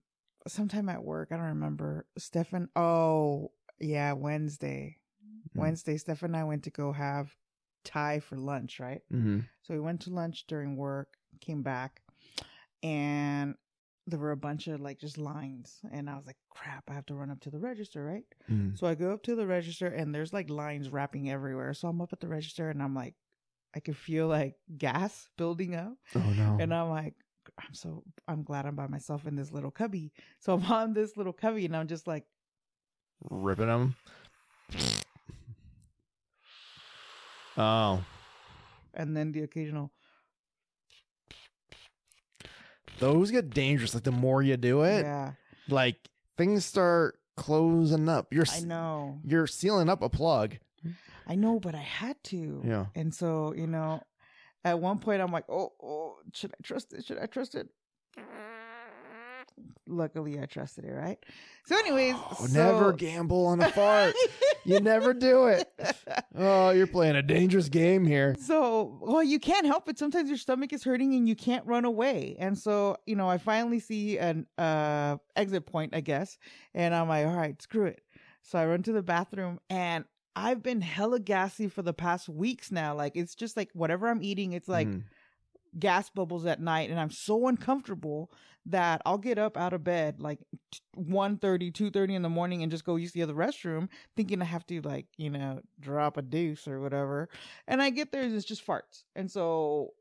[0.47, 2.05] sometime at work, I don't remember.
[2.17, 4.97] Stefan, oh, yeah, Wednesday.
[5.55, 5.61] Mm.
[5.61, 7.35] Wednesday, Stefan and I went to go have
[7.83, 9.01] Thai for lunch, right?
[9.11, 9.39] mm-hmm.
[9.63, 11.09] So we went to lunch during work,
[11.41, 12.01] came back,
[12.81, 13.55] and
[14.07, 15.79] there were a bunch of like just lines.
[15.91, 18.25] And I was like, crap, I have to run up to the register, right?
[18.51, 18.77] Mm.
[18.77, 21.73] So I go up to the register and there's like lines wrapping everywhere.
[21.73, 23.15] So I'm up at the register and I'm like,
[23.75, 25.93] I could feel like gas building up.
[26.15, 27.15] oh no, And I'm like,
[27.57, 30.11] I'm so, I'm glad I'm by myself in this little cubby.
[30.39, 32.25] So I'm on this little cubby and I'm just like,
[33.29, 33.95] ripping them.
[37.57, 38.03] Oh,
[38.95, 39.91] and then the occasional,
[42.99, 43.93] those get dangerous.
[43.93, 45.33] Like the more you do it, yeah,
[45.69, 45.97] like
[46.37, 48.33] things start closing up.
[48.33, 49.19] You're I know.
[49.23, 50.57] you're sealing up a plug.
[51.27, 52.61] I know, but I had to.
[52.65, 52.85] Yeah.
[52.95, 54.01] And so, you know,
[54.65, 57.05] at one point I'm like, oh, oh, should I trust it?
[57.05, 57.67] Should I trust it?
[59.85, 61.19] Luckily, I trusted it, right?
[61.65, 64.15] So, anyways, Oh, so- never gamble on a fart.
[64.65, 65.69] you never do it.
[66.35, 68.35] Oh, you're playing a dangerous game here.
[68.39, 69.99] So, well, you can't help it.
[69.99, 72.37] Sometimes your stomach is hurting and you can't run away.
[72.39, 76.37] And so, you know, I finally see an uh exit point, I guess,
[76.73, 78.01] and I'm like, all right, screw it.
[78.41, 80.05] So I run to the bathroom and
[80.35, 82.95] I've been hella gassy for the past weeks now.
[82.95, 85.03] Like it's just like whatever I'm eating, it's like Mm.
[85.77, 88.31] gas bubbles at night and I'm so uncomfortable
[88.67, 90.39] that I'll get up out of bed like
[90.95, 94.65] 1 2.30 in the morning and just go use the other restroom thinking I have
[94.67, 97.27] to like, you know, drop a deuce or whatever.
[97.67, 99.03] And I get there and it's just farts.
[99.15, 99.93] And so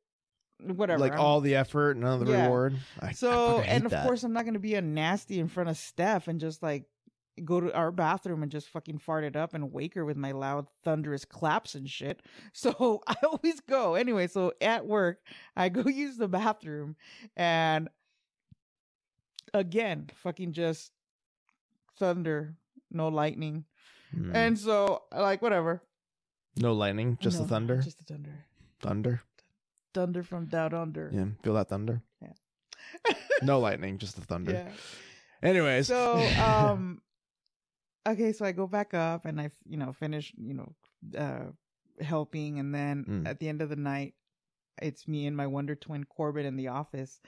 [0.61, 1.01] whatever.
[1.01, 2.45] Like I'm- all the effort, none of the Yeah.
[2.45, 2.77] reward.
[3.01, 4.07] I, I so hate and of that.
[4.07, 6.85] course I'm not gonna be a nasty in front of Steph and just like
[7.45, 10.33] go to our bathroom and just fucking fart it up and wake her with my
[10.33, 12.21] loud thunderous claps and shit.
[12.53, 14.27] So I always go anyway.
[14.27, 15.19] So at work
[15.57, 16.97] I go use the bathroom
[17.37, 17.89] and
[19.55, 20.93] again fucking just
[21.99, 22.55] thunder,
[22.91, 23.65] no lightning,
[24.15, 24.35] Mm.
[24.35, 25.83] and so like whatever.
[26.57, 27.81] no lightning, just the thunder.
[27.81, 28.45] just the thunder,
[28.81, 29.23] thunder.
[29.95, 31.11] thunder from down under.
[31.13, 32.03] Yeah, feel that thunder.
[32.21, 32.33] Yeah.
[33.43, 34.53] No lightning, just the thunder.
[34.53, 34.69] yeah.
[35.49, 37.01] Anyways, so um
[38.09, 40.73] okay so i go back up and i you know finish you know
[41.19, 41.45] uh
[42.03, 43.29] helping and then Mm.
[43.29, 44.15] at the end of the night
[44.81, 47.21] it's me and my wonder twin Corbin in the office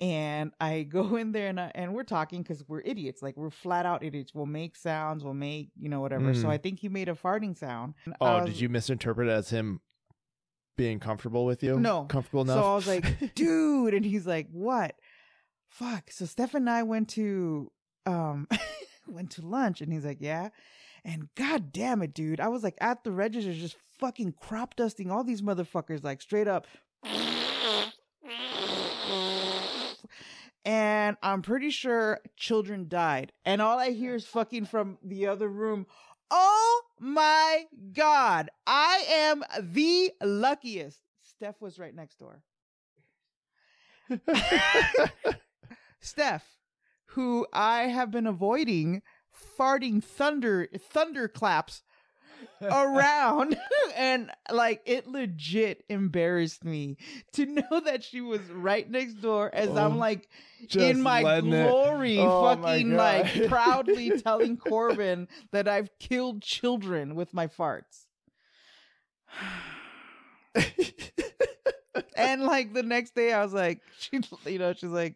[0.00, 3.50] and i go in there and I, and we're talking because we're idiots like we're
[3.50, 6.50] flat out idiots we'll make sounds we'll make you know whatever so Mm.
[6.50, 9.50] i think he made a farting sound And oh, was- did you misinterpret it as
[9.50, 9.80] him
[10.76, 11.78] being comfortable with you?
[11.78, 12.04] No.
[12.04, 12.56] comfortable enough.
[12.64, 14.94] So I was like, dude, and he's like, what?
[15.68, 16.10] Fuck.
[16.10, 17.70] So Steph and I went to
[18.06, 18.48] um
[19.10, 20.50] went to lunch and he's like, yeah.
[21.04, 22.40] And god damn it, dude.
[22.40, 26.48] I was like at the register just fucking crop dusting all these motherfuckers, like straight
[26.48, 26.66] up.
[30.64, 33.32] And I'm pretty sure children died.
[33.44, 35.86] And all I hear is fucking from the other room.
[36.30, 38.50] Oh my God.
[38.66, 41.00] I am the luckiest.
[41.22, 42.42] Steph was right next door.
[46.00, 46.44] Steph,
[47.14, 49.02] who I have been avoiding
[49.58, 51.82] farting thunder thunderclaps
[52.62, 53.56] around
[53.96, 56.96] and like it legit embarrassed me
[57.32, 60.28] to know that she was right next door as Oh, I'm like
[60.74, 62.96] in my glory Oh fucking God.
[62.96, 68.06] like proudly telling Corbin that I've killed children with my farts.
[72.16, 75.14] and like the next day I was like she you know she's like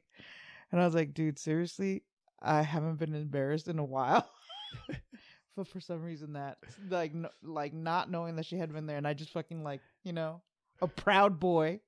[0.75, 2.03] and I was like dude seriously
[2.43, 4.29] I haven't been embarrassed in a while.
[5.57, 6.59] but for some reason that
[6.91, 9.81] like no, like not knowing that she had been there and I just fucking like,
[10.03, 10.43] you know,
[10.83, 11.81] a proud boy.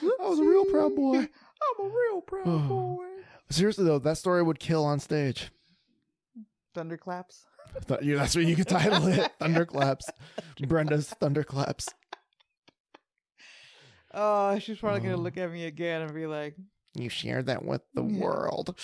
[0.00, 1.16] I was a real proud boy.
[1.18, 3.06] I'm a real proud boy.
[3.50, 5.50] Seriously though, that story would kill on stage.
[6.74, 7.44] Thunderclaps.
[7.86, 9.30] Th- yeah, that's what you could title it.
[9.40, 10.08] Thunderclaps.
[10.66, 11.88] Brenda's Thunderclaps.
[14.14, 15.20] Oh, she's probably gonna Oh.
[15.20, 16.56] look at me again and be like,
[16.94, 18.18] You shared that with the Yeah.
[18.20, 18.78] world.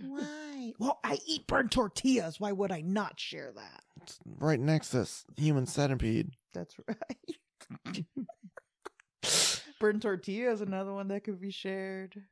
[0.00, 0.72] "Why?
[0.78, 2.38] Well, I eat burnt tortillas.
[2.40, 6.36] Why would I not share that?" It's right next to this human centipede.
[6.54, 8.06] That's right.
[9.80, 12.22] burnt tortilla is another one that could be shared.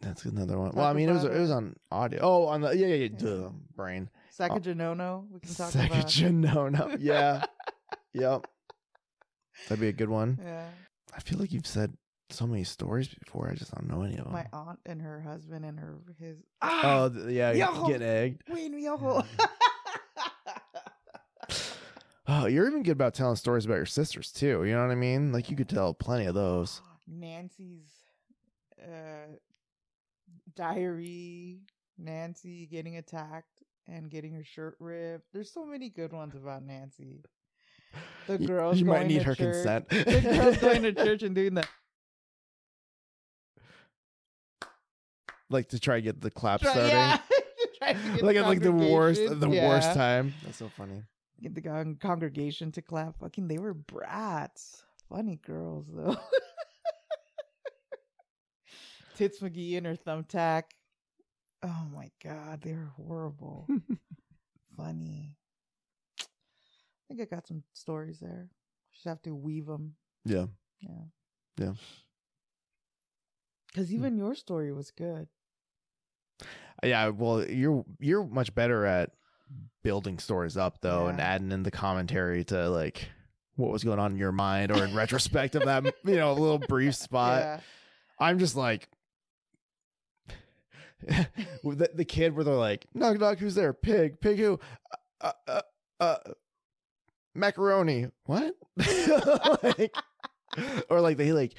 [0.00, 0.68] That's another one.
[0.70, 2.20] Talk Well, I mean, it was about it was on audio.
[2.22, 3.08] Oh, on the yeah, yeah, yeah.
[3.12, 3.18] Yeah.
[3.18, 4.10] Duh, brain.
[4.38, 6.10] Sakajanono, we can talk about.
[6.10, 7.44] Second, no, no, yeah,
[8.12, 8.46] yep.
[9.68, 10.38] That'd be a good one.
[10.42, 10.68] Yeah.
[11.14, 11.96] I feel like you've said
[12.30, 13.48] so many stories before.
[13.50, 14.32] I just don't know any of them.
[14.32, 17.86] My aunt and her husband and her his oh, ah th- yeah, Yo.
[17.86, 18.42] getting egged.
[18.48, 19.22] wait me oh.
[22.26, 24.64] Oh, you're even good about telling stories about your sisters too.
[24.64, 25.30] You know what I mean?
[25.30, 26.80] Like you could tell plenty of those.
[27.06, 27.90] Nancy's
[28.82, 29.36] uh
[30.56, 31.60] diary,
[31.98, 35.32] Nancy getting attacked and getting her shirt ripped.
[35.32, 37.22] There's so many good ones about Nancy.
[38.26, 39.52] The girls you might need her church.
[39.54, 39.88] consent.
[39.90, 41.68] The girls going to church and doing that.
[45.50, 46.90] like to try to get the clap Try- starting.
[46.96, 47.18] yeah.
[47.78, 50.32] Trying to get Like at like the worst, the worst time.
[50.42, 51.02] That's so funny.
[51.42, 53.18] Get the con- congregation to clap.
[53.20, 54.82] Fucking, they were brats.
[55.10, 56.16] Funny girls though.
[59.16, 60.62] Tits McGee and her thumbtack.
[61.62, 63.68] Oh my god, they were horrible.
[64.76, 65.36] Funny.
[67.14, 68.48] I think I got some stories there.
[68.92, 69.94] Just have to weave them.
[70.24, 70.46] Yeah.
[70.80, 70.88] Yeah.
[71.58, 71.72] Yeah.
[73.68, 75.28] Because even your story was good.
[76.82, 79.10] Yeah, well, you're you're much better at
[79.84, 83.08] building stories up though, and adding in the commentary to like
[83.54, 86.34] what was going on in your mind, or in retrospect of that, you know, a
[86.34, 87.40] little brief spot.
[87.40, 87.60] yeah.
[88.18, 88.88] I'm just like
[91.06, 93.72] the, the kid where they're like, knock knock, who's there?
[93.72, 94.58] Pig, pig who?
[95.20, 95.62] Uh, uh,
[96.00, 96.16] uh
[97.34, 98.06] macaroni.
[98.24, 98.54] What?
[99.62, 99.94] like,
[100.88, 101.54] or like they like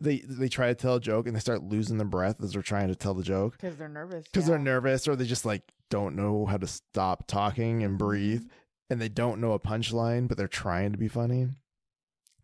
[0.00, 2.62] they they try to tell a joke and they start losing their breath as they're
[2.62, 4.26] trying to tell the joke Because they're nervous.
[4.26, 4.54] because yeah.
[4.54, 8.06] they're nervous or they just like don't know how to stop talking and mm-hmm.
[8.06, 8.44] breathe
[8.90, 11.48] and they don't know a punchline but they're trying to be funny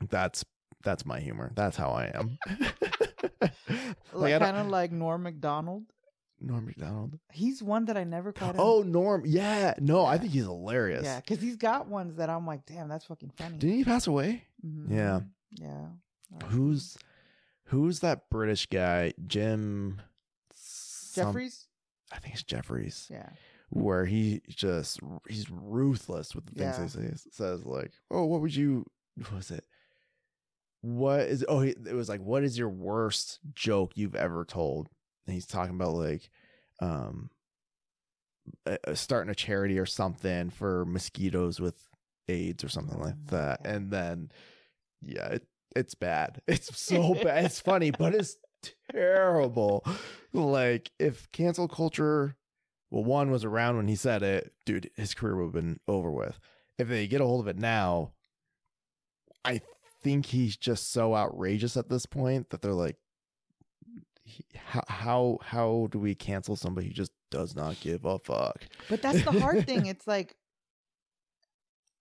[0.09, 0.45] That's
[0.83, 1.53] that's my humor.
[1.55, 2.39] That's how I am.
[4.15, 5.85] Like, like kind of like Norm Macdonald.
[6.43, 7.19] Norm Macdonald.
[7.33, 8.57] He's one that I never caught.
[8.59, 9.23] Oh, Norm.
[9.25, 9.75] Yeah.
[9.79, 11.05] No, I think he's hilarious.
[11.05, 13.59] yeah, because he's got ones that I'm like, damn, that's fucking funny.
[13.59, 14.45] Didn't he pass away?
[14.67, 14.91] Mhm.
[14.91, 15.21] Yeah.
[15.53, 15.87] yeah.
[16.49, 16.97] Who's
[17.67, 19.13] who's that British guy?
[19.27, 20.01] Jim
[20.55, 21.67] some- Jefferies?
[22.13, 23.07] I think it's Jefferies.
[23.11, 23.29] Yeah.
[23.71, 26.83] Where he just he's ruthless with the things Yeah.
[26.83, 27.27] he says.
[27.31, 28.85] Says like, "Oh, what would you?
[29.17, 29.65] What was it?
[30.83, 31.45] What is?
[31.49, 34.89] Oh, it was like, what is your worst joke you've ever told?"
[35.27, 36.29] And he's talking about like,
[36.81, 37.31] um,
[38.67, 41.77] uh, starting a charity or something for mosquitoes with
[42.29, 43.61] AIDS or something like Oh, that.
[43.65, 44.31] And then,
[45.01, 46.43] yeah, it, it's bad.
[46.49, 47.45] It's so bad.
[47.45, 48.37] It's funny, but it's
[48.91, 49.85] terrible.
[50.33, 52.37] Like if cancel culture,
[52.91, 56.11] well, one was around when he said it, dude, his career would have been over
[56.11, 56.39] with.
[56.79, 58.13] If they get a hold of it now,
[59.45, 59.61] I
[60.03, 62.97] think he's just so outrageous at this point that they're like,
[64.55, 68.63] how how how do we cancel somebody who just does not give a fuck?
[68.89, 69.87] But that's the hard thing.
[69.87, 70.37] It's like,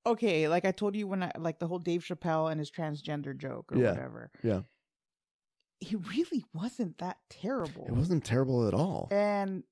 [0.06, 3.38] okay, like I told you when I like the whole Dave Chappelle and his transgender
[3.38, 3.92] joke or Yeah.
[3.92, 4.32] whatever.
[4.44, 4.62] Yeah.
[5.80, 7.86] He really wasn't that terrible.
[7.88, 9.08] It wasn't terrible at all.
[9.12, 9.64] and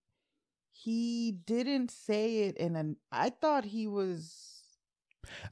[0.72, 2.96] he didn't say it in an.
[3.12, 4.46] I thought he was.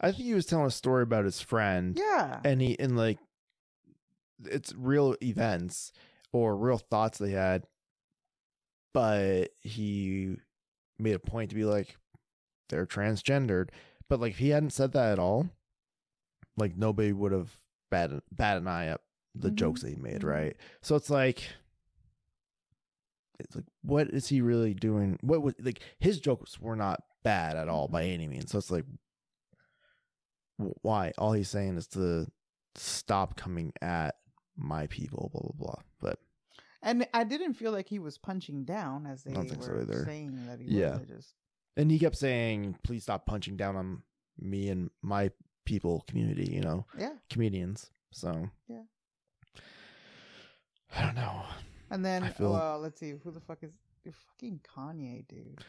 [0.02, 1.98] I think he was telling a story about his friend.
[2.00, 2.40] Yeah.
[2.44, 3.20] and he and like
[4.46, 5.92] it's real events
[6.34, 7.66] or real thoughts they had
[8.94, 10.36] but he
[11.00, 11.98] made a point to be like
[12.70, 13.70] they're transgendered
[14.10, 15.50] but like if he hadn't said that at all
[16.58, 17.52] like nobody would have
[17.92, 19.02] bat, bat an eye at
[19.36, 19.56] the Mhm.
[19.56, 20.30] jokes that he made Mhm.
[20.30, 21.48] right so it's like
[23.40, 27.56] it's like what is he really doing what was like his jokes were not bad
[27.56, 28.86] at all by any means so it's like
[30.58, 32.26] why all he's saying is to
[32.76, 34.16] stop coming at
[34.58, 36.20] my people blah blah blah but
[36.82, 40.04] And I didn't feel like he was punching down as they so were either.
[40.06, 40.98] saying that he Yeah.
[40.98, 41.08] was.
[41.08, 41.34] Just
[41.76, 44.04] and he kept saying please stop punching down on
[44.40, 45.32] me and my
[45.66, 47.14] people community you know yeah.
[47.30, 48.84] comedians so Yeah.
[50.96, 51.44] i don't know
[51.90, 53.72] And then I feel- well, let's see who the fuck is
[54.30, 55.62] fucking Kanye, dude.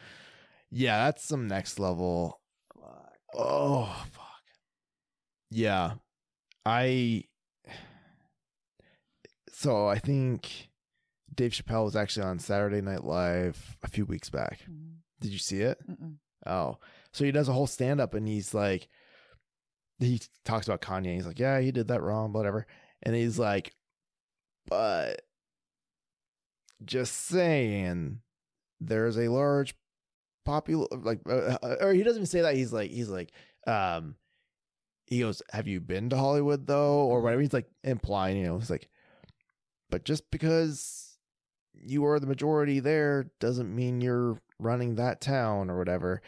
[0.71, 2.41] yeah that's some next level
[2.75, 3.17] Fuck.
[3.35, 4.43] oh fuck
[5.51, 5.95] yeah
[6.65, 7.25] i
[9.53, 10.69] so i think
[11.35, 14.97] dave chappelle was actually on saturday night live a few weeks back Mhm.
[15.21, 16.17] did you see it Mm-mm.
[16.47, 16.79] Oh,
[17.13, 18.89] so he does a whole stand up and he's like,
[19.99, 21.15] he talks about Kanye.
[21.15, 22.65] He's like, yeah, he did that wrong, whatever.
[23.03, 23.75] And he's like,
[24.67, 25.23] but
[26.85, 28.21] just saying,
[28.81, 29.75] there's a large
[30.45, 32.55] popular, like, uh, uh, or he doesn't even say that.
[32.55, 33.33] He's like, he's like,
[33.67, 34.15] um,
[35.07, 37.01] he goes, have you been to Hollywood though?
[37.01, 37.43] Or whatever.
[37.43, 38.89] He's like implying, you know, he's like,
[39.91, 41.19] but just because
[41.75, 46.21] you are the majority there doesn't mean you're running that town or whatever.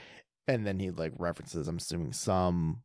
[0.46, 2.82] And then he like references, I'm assuming some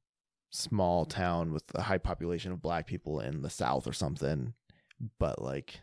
[0.52, 4.54] small town with a high population of black people in the South or something.
[5.20, 5.80] But like,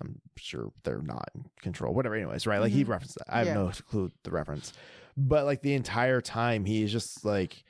[0.00, 1.94] I'm sure they're not in control.
[1.94, 2.58] Whatever, anyways, right?
[2.60, 2.88] Like he Mhm.
[2.88, 3.34] referenced that.
[3.34, 3.54] I have Yeah.
[3.54, 4.72] no clue the reference.
[5.16, 7.64] But like the entire time, he is just like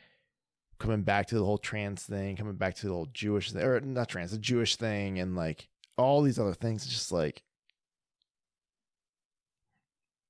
[0.78, 3.80] coming back to the whole trans thing, coming back to the whole Jewish thing, or
[3.80, 6.84] not trans, the Jewish thing, and like all these other things.
[6.84, 7.42] It's just like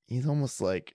[0.06, 0.94] he's almost like,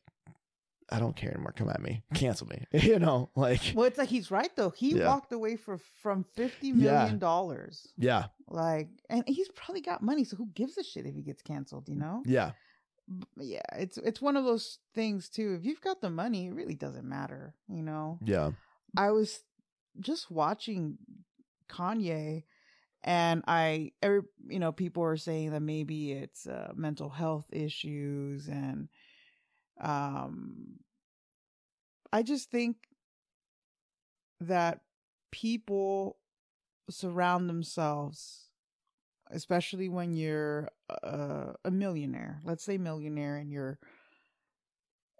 [0.90, 1.54] I don't care anymore.
[1.56, 2.66] Come at me, cancel me.
[2.74, 4.70] you know, like Well, it's like he's right though.
[4.72, 5.08] He Yeah.
[5.08, 7.88] walked away for from fifty million dollars.
[7.98, 11.42] yeah, Like, and he's probably got money, so who gives a shit if he gets
[11.42, 11.88] canceled?
[11.90, 12.24] You know?
[12.26, 12.52] yeah,
[13.38, 15.56] Yeah, it's it's one of those things too.
[15.60, 17.56] If you've got the money, it really doesn't matter.
[17.68, 18.20] You know?
[18.24, 18.52] yeah,
[18.98, 19.40] I was
[20.00, 20.98] just watching
[21.70, 22.44] Kanye
[23.04, 28.48] and I every you know people are saying that maybe it's uh, mental health issues
[28.48, 28.90] and
[29.82, 30.80] um
[32.14, 32.78] I just think
[34.42, 34.82] that
[35.32, 36.18] people
[36.90, 38.50] surround themselves
[39.30, 40.70] especially when you're
[41.04, 43.80] a, a millionaire let's say millionaire and you're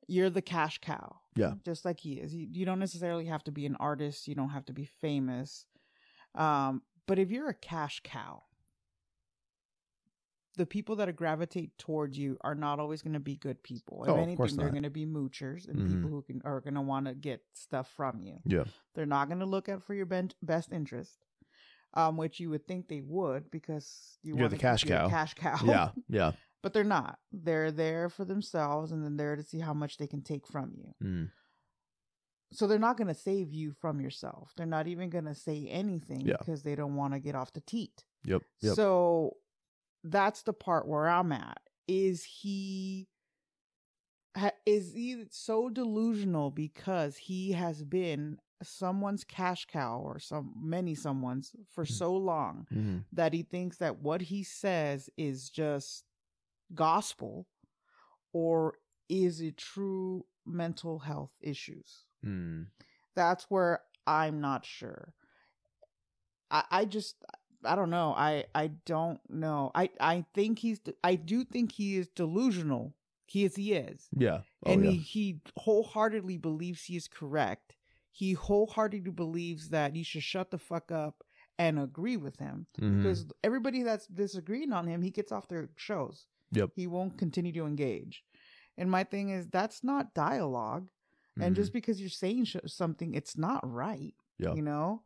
[0.07, 1.53] you're the cash cow Yeah.
[1.63, 4.49] just like he is you, you don't necessarily have to be an artist you don't
[4.49, 5.65] have to be famous
[6.36, 6.82] um
[7.12, 8.41] but if you're a cash cow
[10.55, 14.03] the people that gravitate towards you are not always going to be good people.
[14.03, 15.88] If Oh, of anything, they're going to be moochers and Mhm.
[15.93, 18.39] people who can are going to want to get stuff from you.
[18.45, 21.26] yeah, They're not going to look out for your ben- best interest,
[21.95, 25.09] um, which you would think they would because you You're the cash cow.
[25.09, 25.57] Cash cow.
[25.66, 26.32] yeah, yeah.
[26.62, 27.20] but they're not.
[27.32, 30.74] They're there for themselves and then there to see how much they can take from
[30.76, 30.93] you.
[31.01, 31.32] Mm.
[32.51, 34.51] So they're not going to save you from yourself.
[34.57, 36.35] They're not even going to say anything Yeah.
[36.39, 38.03] because they don't want to get off the teat.
[38.25, 38.41] Yep.
[38.61, 38.75] Yep.
[38.75, 39.37] So
[40.03, 41.59] that's the part where I'm at.
[41.87, 43.07] Is he
[44.35, 50.93] ha- is he so delusional because he has been someone's cash cow or some many
[50.93, 51.93] someone's for Hmm.
[51.93, 56.03] so long hmm that he thinks that what he says is just
[56.73, 57.47] gospel
[58.33, 58.75] or
[59.09, 62.05] is it true mental health issues?
[62.26, 62.67] Mm.
[63.15, 65.13] that's where I'm not sure.
[66.49, 67.15] I I just
[67.63, 68.13] I don't know.
[68.17, 69.72] I I don't know.
[69.76, 72.93] I I think he's I do think he is delusional.
[73.26, 74.07] He is he is.
[74.17, 74.41] Yeah.
[74.65, 74.91] Oh, and yeah.
[74.91, 77.76] he, he wholeheartedly believes he is correct.
[78.11, 81.24] He wholeheartedly believes that you should shut the fuck up
[81.57, 82.65] and agree with him.
[82.80, 82.97] Mhm.
[82.97, 86.26] Because everybody that's disagreeing on him, he gets off their shows.
[86.51, 86.72] Yep.
[86.76, 88.24] He won't continue to engage.
[88.78, 90.89] And my thing is that's not dialogue
[91.41, 91.57] and Mhm.
[91.57, 94.53] just because you're saying sh- something it's not right Yeah.
[94.53, 95.03] you know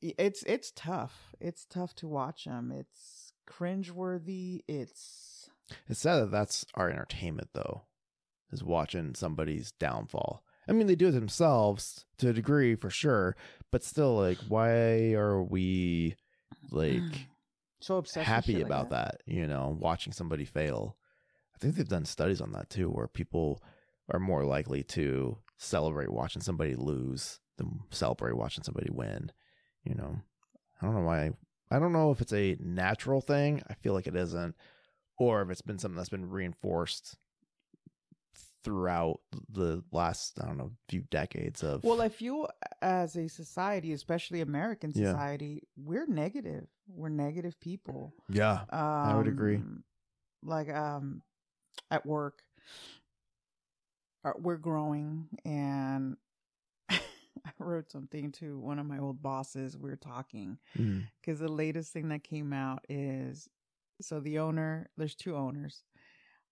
[0.00, 2.72] it's it's tough it's tough to watch them.
[2.72, 5.50] it's cringeworthy it's
[5.88, 7.82] It's sad that that's our entertainment, though,
[8.50, 10.44] is watching somebody's downfall.
[10.68, 13.36] I mean, they do it themselves to a degree, for sure,
[13.70, 16.16] but still, like, why are we
[16.70, 17.02] like
[17.80, 19.22] so obsessed happy like about that.
[19.26, 20.96] You know, watching somebody fail.
[21.54, 23.62] I think they've done studies on that too, where people
[24.12, 29.32] are more likely to celebrate watching somebody lose than celebrate watching somebody win.
[29.84, 30.16] You know,
[30.80, 31.30] I don't know why.
[31.70, 33.62] I don't know if it's a natural thing.
[33.68, 34.54] I feel like it isn't,
[35.18, 37.16] or if it's been something that's been reinforced
[38.64, 41.82] throughout the last I don't know few decades of.
[41.82, 42.48] well i feel
[42.80, 45.06] as a society especially american Yeah.
[45.12, 49.60] society we're negative we're negative people yeah, um, would agree.
[50.44, 51.22] like um
[51.90, 52.42] at work
[54.24, 56.16] uh, we're growing and
[56.90, 57.00] i
[57.58, 62.08] wrote something to one of my old bosses we were talking because the latest thing
[62.08, 63.48] that came out is
[64.02, 65.82] so the owner there's two owners.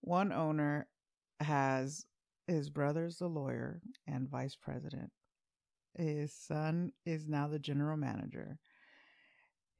[0.01, 0.89] One owner
[1.41, 2.07] has
[2.47, 5.11] his brother's the lawyer and vice president.
[5.97, 8.59] His son is now the general manager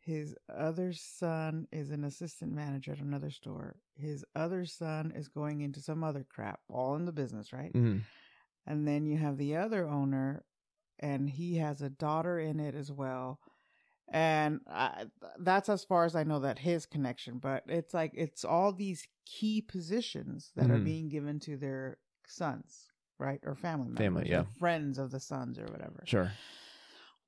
[0.01, 5.61] his other son is an assistant manager at another store his other son is going
[5.61, 8.01] into some other crap all in the business right Mhm.
[8.67, 10.45] and then you have the other owner,
[10.99, 13.41] and he has a daughter in it as well.
[14.13, 15.07] And I,
[15.39, 17.39] that's as far as I know that his connection.
[17.39, 20.85] But it's like it's all these key positions that are Mhm.
[20.85, 24.45] being given to their sons, right, or family members, Family, yeah.
[24.59, 26.03] friends of the sons or whatever.
[26.05, 26.33] sure.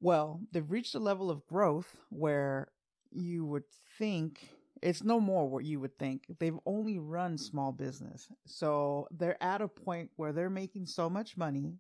[0.02, 2.72] Well, they've reached a level of growth where
[3.12, 3.64] you would
[3.98, 4.48] think
[4.82, 6.24] it's no more what you would think.
[6.40, 8.28] They've only run small business.
[8.44, 11.78] So they're at a point where they're making so much money.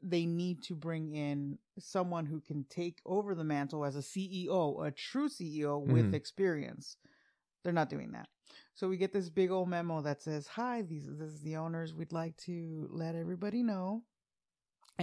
[0.00, 4.80] They need to bring in someone who can take over the mantle as a CEO,
[4.86, 6.14] a true CEO with Mhm.
[6.14, 6.96] experience.
[7.64, 8.28] They're not doing that.
[8.74, 11.92] So we get this big old memo that says, "Hi, these this is the owners.
[11.92, 14.04] We'd like to let everybody know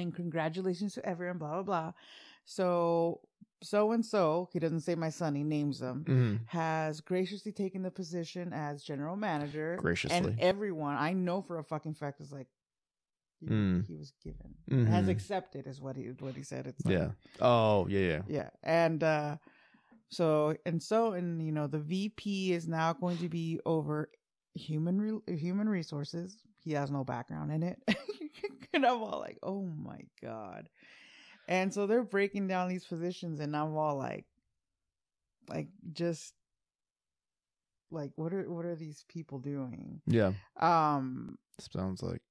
[0.01, 1.91] and congratulations to everyone, blah blah blah.
[2.45, 3.21] So
[3.63, 6.47] so and so, he doesn't say my son, he names them, Mhm.
[6.47, 9.77] has graciously taken the position as general manager.
[9.79, 10.15] Graciously.
[10.17, 12.47] And everyone I know for a fucking fact is like
[13.39, 13.85] he, Mm.
[13.87, 14.53] he was given.
[14.69, 14.87] Mhm.
[14.87, 16.67] Has accepted is what he what he said.
[16.67, 17.11] It's like, Yeah.
[17.41, 18.21] Oh, yeah, yeah.
[18.27, 18.49] yeah.
[18.63, 19.37] And uh
[20.09, 24.09] so and so and you know the VP is now going to be over
[24.53, 26.37] human re- human resources.
[26.63, 27.81] He has no background in it.
[28.73, 30.69] and I'm all like, "Oh my god."
[31.47, 34.25] And so they're breaking down these positions and I'm all like
[35.49, 36.33] like just
[37.89, 40.01] like what are what are these people doing?
[40.05, 40.33] Yeah.
[40.59, 42.21] Um Sounds like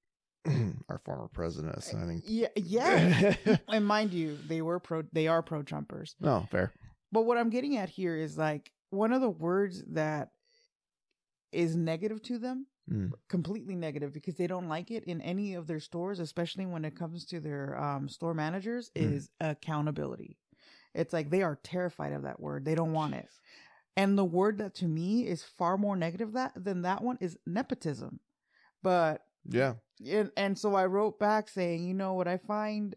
[0.89, 2.23] our former president signing.
[2.25, 3.35] yeah, yeah.
[3.69, 6.15] and mind you, they were pro they are pro Trumpers.
[6.23, 6.73] oh, fair.
[7.11, 10.31] But what I'm getting at here is like one of the words that
[11.53, 13.11] is negative to them, Mm.
[13.29, 16.95] completely negative because they don't like it in any of their stores, especially when it
[16.97, 19.13] comes to their um, store managers, Mm.
[19.17, 20.39] is accountability.
[20.95, 22.65] It's like they are terrified of that word.
[22.65, 23.29] They don't want it.
[23.97, 27.37] And the word that to me is far more negative that than that one is
[27.47, 28.21] nepotism.
[28.83, 29.75] But Yeah.
[30.09, 32.95] and, and so I wrote back saying, you know what I find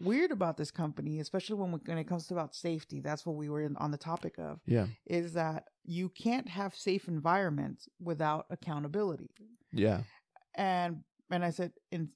[0.00, 3.00] weird about this company, especially when we, when it comes to about safety.
[3.00, 4.60] That's what we were in, on the topic of.
[4.66, 4.86] Yeah.
[5.06, 9.30] Is that you can't have safe environments without accountability.
[9.72, 10.02] Yeah.
[10.54, 12.10] And and I said, in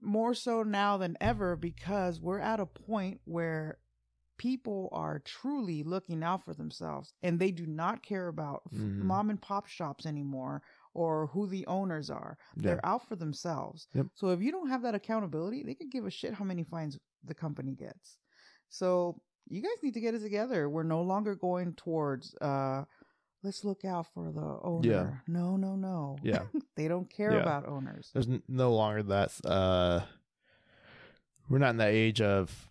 [0.00, 3.78] more so now than ever because we're at a point where
[4.38, 9.02] people are truly looking out for themselves and they do not care about Mhm.
[9.02, 10.62] mom and pop shops anymore
[11.02, 12.36] or who the owners are.
[12.56, 12.62] Yeah.
[12.64, 13.88] They're out for themselves.
[13.94, 14.06] Yep.
[14.14, 16.98] So if you don't have that accountability, they could give a shit how many fines
[17.24, 18.18] the company gets.
[18.68, 20.68] So you guys need to get it together.
[20.68, 22.84] We're no longer going towards uh
[23.42, 25.22] let's look out for the owner.
[25.26, 26.18] No, no, no.
[26.22, 26.42] Yeah.
[26.76, 27.42] they don't care Yeah.
[27.42, 28.10] about owners.
[28.12, 29.30] There's no longer that.
[29.44, 30.00] Uh,
[31.48, 32.68] we're not in that age of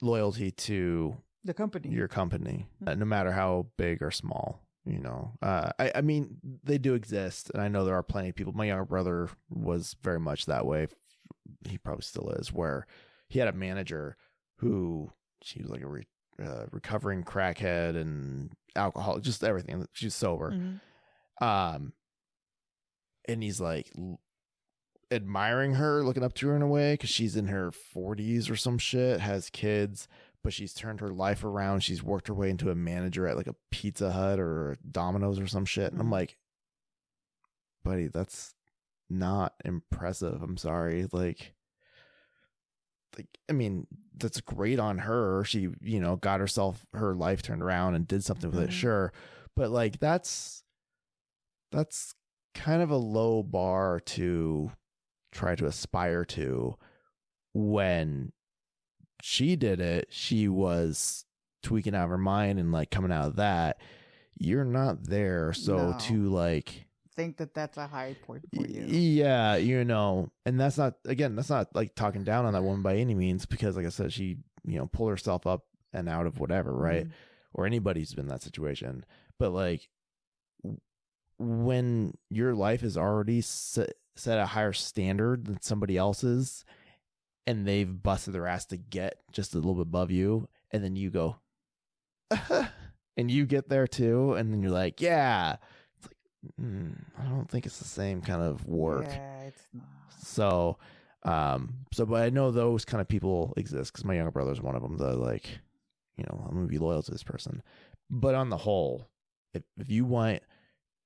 [0.00, 1.88] loyalty to The company.
[1.90, 4.61] your company, uh, no matter how big or small.
[4.84, 8.30] You know, uh, I, I mean, they do exist, and I know there are plenty
[8.30, 8.52] of people.
[8.52, 10.88] My younger brother was very much that way.
[11.68, 12.86] He probably still is, where
[13.28, 14.16] he had a manager
[14.56, 16.06] who she was like a re,
[16.42, 19.86] uh, recovering crackhead and alcoholic, just everything.
[19.92, 20.80] She's sober, Mhm.
[21.40, 21.92] um,
[23.28, 23.92] and he's like
[25.10, 28.56] admiring her, looking up to her in a way because she's in her 40s or
[28.56, 30.08] some shit, has kids,
[30.42, 31.80] but she's turned her life around.
[31.80, 35.46] She's worked her way into a manager at like a Pizza Hut or Domino's or
[35.46, 35.92] some shit.
[35.92, 36.12] And I'm Mhm.
[36.12, 36.36] like,
[37.84, 38.54] buddy, that's
[39.08, 40.42] not impressive.
[40.42, 41.06] I'm sorry.
[41.12, 41.54] Like,
[43.16, 43.86] like I mean,
[44.16, 45.44] that's great on her.
[45.44, 48.72] She, you know, got herself her life turned around and did something with it, Mhm.
[48.72, 49.12] sure.
[49.54, 50.64] But like that's
[51.70, 52.14] that's
[52.54, 54.72] kind of a low bar to
[55.30, 56.76] try to aspire to
[57.54, 58.32] when
[59.24, 61.24] she did it she was
[61.62, 63.78] tweaking out of her mind and like coming out of that
[64.36, 65.98] you're not there so No.
[66.00, 68.84] to like Think that that's a high point for you.
[68.86, 72.80] yeah, you know, and that's not again, that's not like talking down on that woman
[72.82, 76.26] by any means, because like I said, she you know pulled herself up and out
[76.26, 77.06] of whatever, right?
[77.06, 77.10] Mhm.
[77.52, 79.04] Or anybody's been in that situation,
[79.38, 79.90] but like
[81.38, 86.64] when your life is already set, set a higher standard than somebody else's,
[87.46, 90.96] and they've busted their ass to get just a little bit above you, and then
[90.96, 91.36] you go,
[93.16, 95.56] and you get there too, and then you're like, yeah.
[95.96, 96.16] It's like,
[96.60, 99.06] mm, I don't think it's the same kind of work.
[99.08, 99.84] Yeah, it's not.
[100.24, 100.78] So,
[101.24, 104.76] um, so but I know those kind of people exist because my younger brother's one
[104.76, 104.96] of them.
[104.96, 105.46] The like,
[106.16, 107.62] you know, I'm gonna be loyal to this person.
[108.10, 109.08] But on the whole,
[109.54, 110.42] if if you want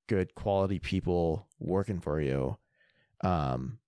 [0.09, 2.57] good quality people working for you,
[3.23, 3.79] um,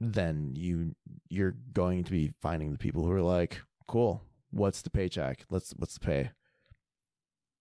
[0.00, 0.94] then you
[1.28, 4.22] you're going to be finding the people who are like, cool.
[4.50, 5.44] What's the paycheck?
[5.50, 6.30] Let's what's the pay?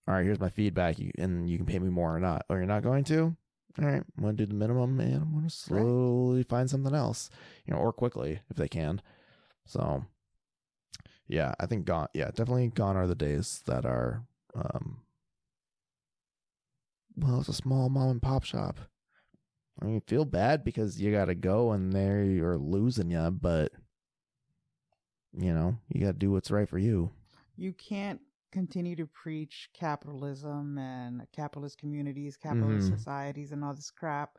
[0.07, 2.45] All right, here's my feedback, you, and you can pay me more or not.
[2.47, 3.35] Or you're not going to?
[3.77, 7.29] All right, I'm gonna do the minimum, and I'm gonna slowly find something else,
[7.65, 9.01] you know, or quickly if they can.
[9.65, 10.05] So,
[11.27, 12.07] yeah, I think gone.
[12.13, 14.23] Yeah, definitely gone are the days that are.
[14.53, 15.01] um
[17.17, 18.79] Well, it's a small mom and pop shop.
[19.81, 23.71] I mean, feel bad because you got to go and they are losing you, but
[25.37, 27.11] you know, you got to do what's right for you.
[27.57, 28.21] You can't
[28.53, 32.97] continue to preach capitalism and capitalist communities, capitalist Mhm.
[32.97, 34.37] societies, and all this crap.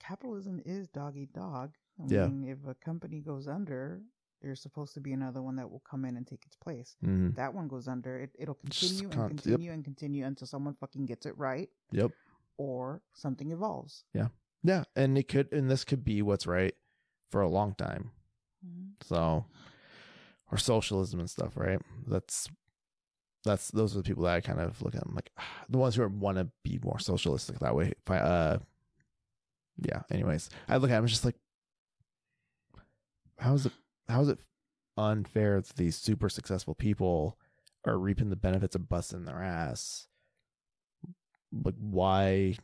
[0.00, 1.74] Capitalism is dog eat dog.
[2.00, 2.26] I Yeah.
[2.28, 4.02] mean, if a company goes under,
[4.40, 6.96] there's supposed to be another one that will come in and take its place.
[7.02, 7.32] Mm-hmm.
[7.32, 9.42] That one goes under, it, it'll Just continue and can't- yep.
[9.44, 12.12] continue and continue until someone fucking gets it right Yep.
[12.58, 14.04] Or something evolves.
[14.14, 14.28] Yeah,
[14.62, 14.84] Yeah.
[14.94, 16.74] and it could, and this could be what's right
[17.30, 18.10] for a long time.
[19.02, 19.44] So,
[20.50, 21.80] or socialism and stuff, right?
[22.06, 22.48] That's
[23.44, 25.02] that's those are the people that I kind of look at.
[25.06, 25.30] I'm like
[25.68, 27.92] the ones who want to be more socialistic that way.
[28.04, 28.58] If I, uh,
[29.78, 30.02] yeah.
[30.10, 31.36] Anyways, I look at them just like,
[33.38, 33.72] how is it?
[34.08, 34.38] How is it
[34.96, 37.38] unfair that these super successful people
[37.84, 40.08] are reaping the benefits of busting their ass?
[41.52, 42.56] Like why?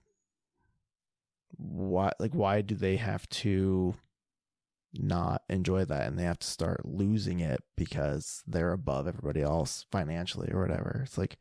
[1.56, 2.12] Why?
[2.18, 3.94] Like why do they have to?
[4.94, 9.86] not enjoy that and they have to start losing it because they're above everybody else
[9.90, 11.00] financially or whatever.
[11.04, 11.38] It's like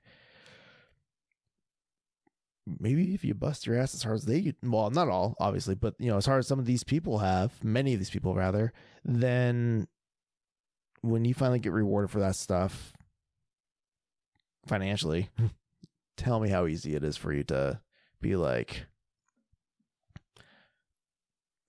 [2.80, 5.96] maybe if you bust your ass as hard as they well, not all, obviously, but
[6.00, 8.72] you know, as hard as some of these people have, many of these people rather,
[9.04, 9.88] then
[11.02, 12.94] when you finally get rewarded for that stuff
[14.68, 15.30] financially,
[16.18, 17.80] tell me how easy it is for you to
[18.22, 18.86] be like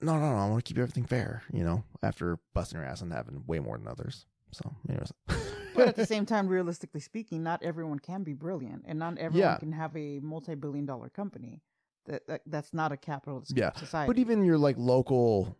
[0.00, 0.36] no, no, no.
[0.36, 3.60] I want to keep everything fair, you know, after busting your ass and having way
[3.60, 4.26] more than others.
[4.50, 5.12] So, anyways.
[5.76, 9.52] but at the same time, realistically speaking, not everyone can be brilliant, and not everyone
[9.52, 9.58] Yeah.
[9.58, 11.62] can have a multi-billion-dollar company.
[12.06, 14.08] That, that that's not a capitalist Yeah, society.
[14.08, 15.56] but even your like local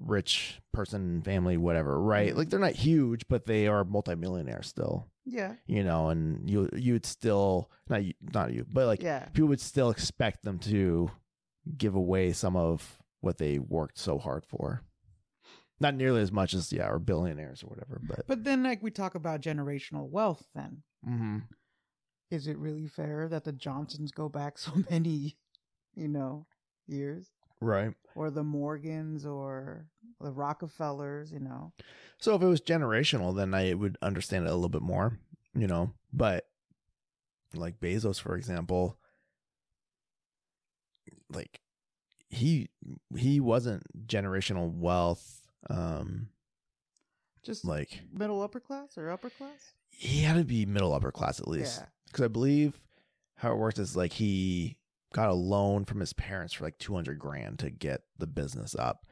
[0.00, 2.32] rich person, family, whatever, right?
[2.32, 2.36] Mhm.
[2.36, 6.94] Like they're not huge, but they are multimillionaires still, yeah, you know, and you you
[6.94, 11.10] would still not you, not you, but like yeah, people would still expect them to
[11.76, 14.82] give away some of what they worked so hard for.
[15.82, 18.90] Not nearly as much as yeah, or billionaires or whatever, but, but then like we
[18.90, 20.46] talk about generational wealth.
[20.54, 21.44] Then Mhm.
[22.30, 25.36] is it really fair that the Johnsons go back so many,
[25.94, 26.46] you know,
[26.86, 27.30] years.
[27.60, 27.92] Right.
[28.14, 29.86] Or the Morgans or
[30.20, 31.72] the Rockefellers, you know.
[32.18, 35.18] So if it was generational, then I would understand it a little bit more,
[35.54, 35.92] you know.
[36.12, 36.46] But
[37.54, 38.98] like Bezos, for example,
[41.30, 41.60] like
[42.28, 42.68] he
[43.16, 45.40] he wasn't generational wealth.
[45.68, 46.28] Um,
[47.42, 49.72] Just like middle upper class or upper class?
[49.90, 51.86] he had to be middle upper class at least, Yeah.
[52.06, 52.80] because I believe
[53.36, 54.76] how it worked is like he
[55.12, 58.74] got a loan from his parents for like two hundred grand to get the business
[58.78, 59.06] up,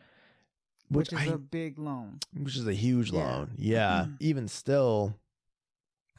[0.88, 2.18] Which, which, is I a big loan.
[2.34, 3.18] which is a huge Yeah.
[3.36, 3.50] loan.
[3.56, 4.06] Yeah.
[4.08, 4.16] Mhm.
[4.20, 5.14] Even still,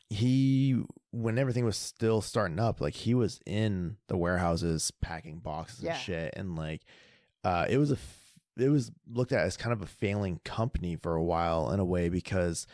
[0.10, 5.84] he when everything was still starting up, like he was in the warehouses packing boxes
[5.84, 5.94] Yeah.
[5.94, 6.82] and shit, and like
[7.44, 8.16] uh, it was a f-
[8.58, 11.86] it was looked at as kind of a failing company for a while in a
[11.86, 12.68] way because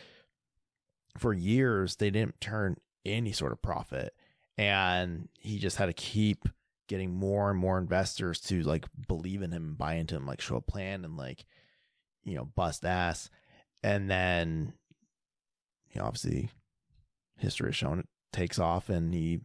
[1.18, 4.16] for years they didn't turn any sort of profit,
[4.58, 6.50] and he just had to keep
[6.88, 10.42] getting more and more investors to like believe in him and buy into him, like
[10.42, 11.46] show a plan and like
[12.26, 13.30] you know, bust ass.
[13.84, 14.74] And then,
[15.92, 16.50] you know, obviously
[17.38, 19.40] history has shown it takes off and he,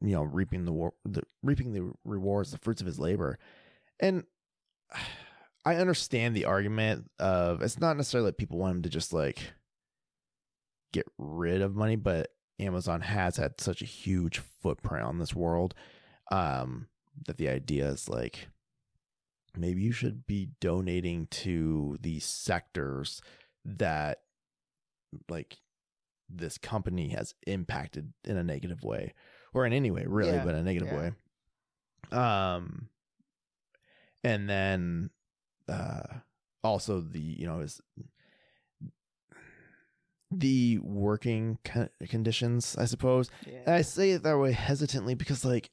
[0.00, 3.38] you know, reaping the, war- the reaping the rewards, the fruits of his labor.
[3.98, 4.24] And
[5.64, 9.52] I understand the argument of it's not necessarily that people want him to just like
[10.92, 15.72] get rid of money, but Amazon has had such a huge footprint on this world
[16.32, 16.86] um,
[17.26, 18.48] that the idea is like
[19.56, 23.20] maybe you should be donating to these sectors
[23.64, 24.22] that
[25.28, 25.58] like
[26.30, 29.12] this company has impacted in a negative way
[29.52, 31.10] or in any way really Yeah, but in a negative yeah.
[32.12, 32.88] way um
[34.24, 35.10] and then
[35.68, 36.00] uh
[36.64, 37.80] also the you know is
[40.30, 43.74] the working co- conditions i suppose Yeah.
[43.76, 45.70] I say it that way hesitantly because, like,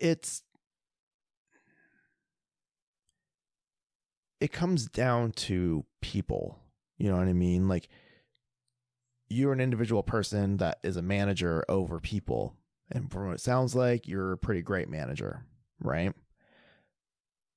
[0.00, 0.42] it's
[4.40, 6.58] it comes down to people.
[6.96, 7.68] You know what I mean?
[7.68, 7.88] Like,
[9.28, 12.56] you're an individual person that is a manager over people,
[12.90, 15.44] and from what it sounds like, you're a pretty great manager,
[15.80, 16.14] right?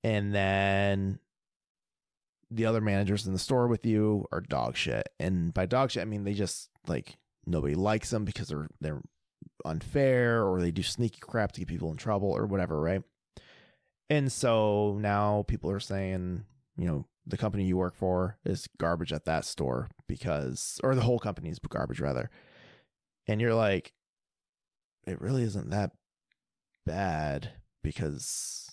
[0.04, 1.20] And then
[2.50, 5.08] the other managers in the store with you are dog shit.
[5.20, 9.02] And by dog shit, I mean they just like nobody likes them because they're they're
[9.66, 13.04] unfair or they do sneaky crap to get people in trouble or whatever, right?
[14.10, 16.44] And so now people are saying,
[16.78, 21.02] you know, the company you work for is garbage at that store because or the
[21.02, 22.30] whole company is garbage rather.
[23.28, 23.94] And you're like
[25.06, 25.92] it really isn't that
[26.86, 28.70] bad because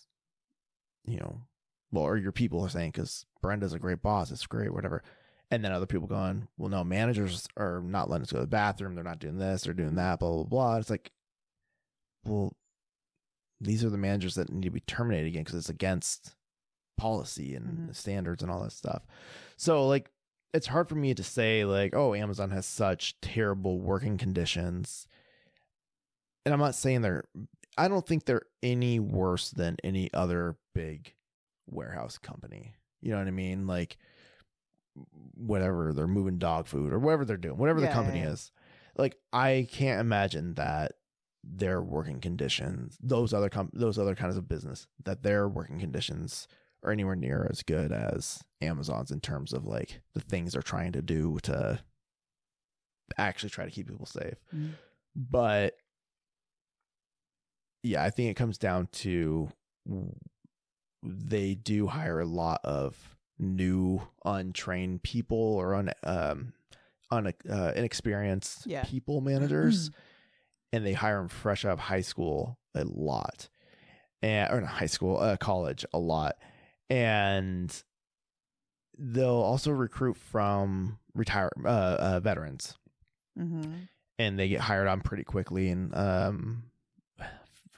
[1.04, 1.42] you know,
[1.90, 5.02] well, or your people are saying because Brenda's a great boss, it's great, whatever.
[5.50, 8.46] And then other people going, well, no, managers are not letting us go to the
[8.46, 8.94] bathroom.
[8.94, 9.62] They're not doing this.
[9.62, 10.18] They're doing that.
[10.20, 10.76] Blah blah blah.
[10.76, 11.10] It's like,
[12.24, 12.54] well,
[13.60, 16.34] these are the managers that need to be terminated again because it's against
[16.98, 17.94] policy and Mhm.
[17.96, 19.06] standards and all that stuff.
[19.56, 20.10] So like,
[20.52, 25.06] it's hard for me to say like, oh, Amazon has such terrible working conditions.
[26.44, 27.24] And I'm not saying they're.
[27.76, 31.14] I don't think they're any worse than any other big
[31.66, 32.74] warehouse company.
[33.00, 33.66] You know what I mean?
[33.66, 33.96] Like
[35.34, 38.30] whatever they're moving dog food or whatever they're doing, whatever the company yeah.
[38.30, 38.52] is.
[38.96, 40.92] Like I can't imagine that
[41.44, 46.48] their working conditions, those other com- those other kinds of business, that their working conditions
[46.82, 50.92] are anywhere near as good as Amazon's in terms of like the things they're trying
[50.92, 51.80] to do to
[53.16, 54.34] actually try to keep people safe.
[54.54, 54.72] Mhm.
[55.14, 55.74] But
[57.82, 59.50] yeah, I think it comes down to
[61.02, 66.52] they do hire a lot of new untrained people or un um
[67.10, 68.84] un uh, inexperienced Yeah.
[68.84, 69.90] people managers
[70.72, 73.48] and they hire them fresh out of high school a lot.
[74.20, 76.36] And or not high school uh, college a lot.
[76.90, 77.72] And
[78.98, 82.76] they'll also recruit from retire uh, uh veterans.
[83.38, 83.72] Mm-hmm.
[84.18, 86.64] and they get hired on pretty quickly and um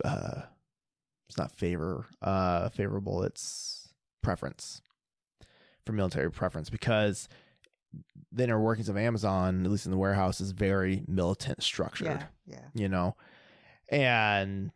[0.03, 0.43] uh
[1.29, 3.91] it's not favor uh favorable it's
[4.23, 4.81] preference
[5.87, 7.29] for military preference because
[8.33, 12.25] the inner workings of Amazon at least in the warehouse is very militant structured Yeah.
[12.47, 12.67] Yeah.
[12.75, 13.17] you know
[13.91, 14.71] and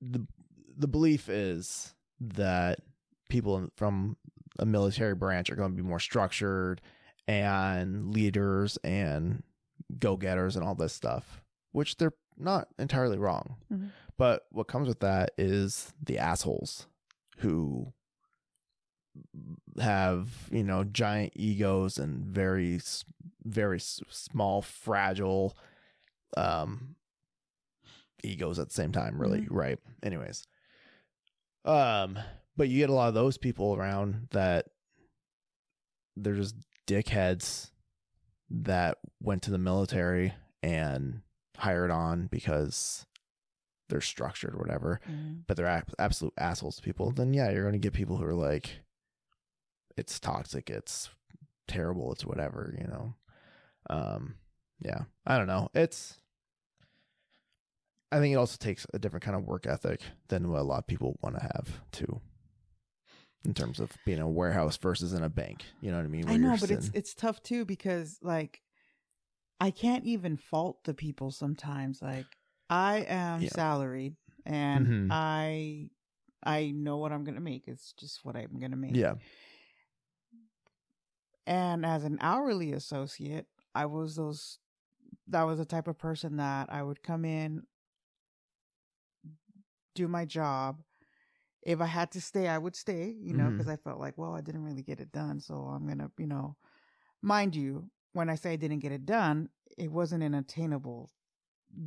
[0.00, 0.26] the
[0.76, 2.78] the belief is that
[3.28, 4.16] people from
[4.58, 6.80] a military branch are going to be more structured
[7.28, 9.42] and leaders and
[9.98, 11.42] go-getters and all this stuff
[11.72, 13.90] which they're not entirely wrong Mhm.
[14.16, 16.86] but what comes with that is the assholes
[17.38, 17.92] who
[19.80, 22.80] have you know giant egos and very
[23.44, 25.56] very small fragile
[26.36, 26.94] um
[28.22, 29.46] egos at the same time, really, Mhm.
[29.50, 29.78] right?
[30.02, 30.44] Anyways,
[31.64, 32.18] um,
[32.56, 34.66] but you get a lot of those people around that
[36.16, 36.56] they're just
[36.86, 37.70] dickheads
[38.50, 41.22] that went to the military and
[41.56, 43.06] hired on because
[43.88, 45.44] they're structured or whatever, Mhm.
[45.46, 47.10] but they're ab- absolute assholes to people.
[47.10, 48.82] Then yeah, you're going to get people who are like,
[50.00, 51.10] it's toxic, it's
[51.68, 53.14] terrible, it's whatever, you know.
[53.90, 54.34] Um,
[54.80, 55.68] yeah, I don't know.
[55.74, 56.16] It's
[58.12, 60.78] I think it also takes a different kind of work ethic than what a lot
[60.80, 62.20] of people want to have too.
[63.44, 66.28] In terms of being a warehouse versus in a bank, you know what I mean?
[66.28, 68.62] I know, but it's sitting- it's tough too because like
[69.60, 72.00] I can't even fault the people sometimes.
[72.02, 72.26] Like
[72.68, 73.48] I am Yeah.
[73.50, 75.06] salaried and Mhm.
[75.10, 75.90] I
[76.42, 77.68] I know what I'm gonna make.
[77.68, 78.96] It's just what I'm gonna make.
[78.96, 79.14] yeah,
[81.50, 84.60] And as an hourly associate, I was those
[85.26, 87.64] that was the type of person that I would come in,
[89.94, 90.82] do my job.
[91.62, 94.34] If I had to stay, I would stay, you know, because I felt like, well,
[94.34, 95.40] I didn't really get it done.
[95.40, 96.56] So I'm going to, you know,
[97.22, 101.10] mind you, when I say I didn't get it done, it wasn't an attainable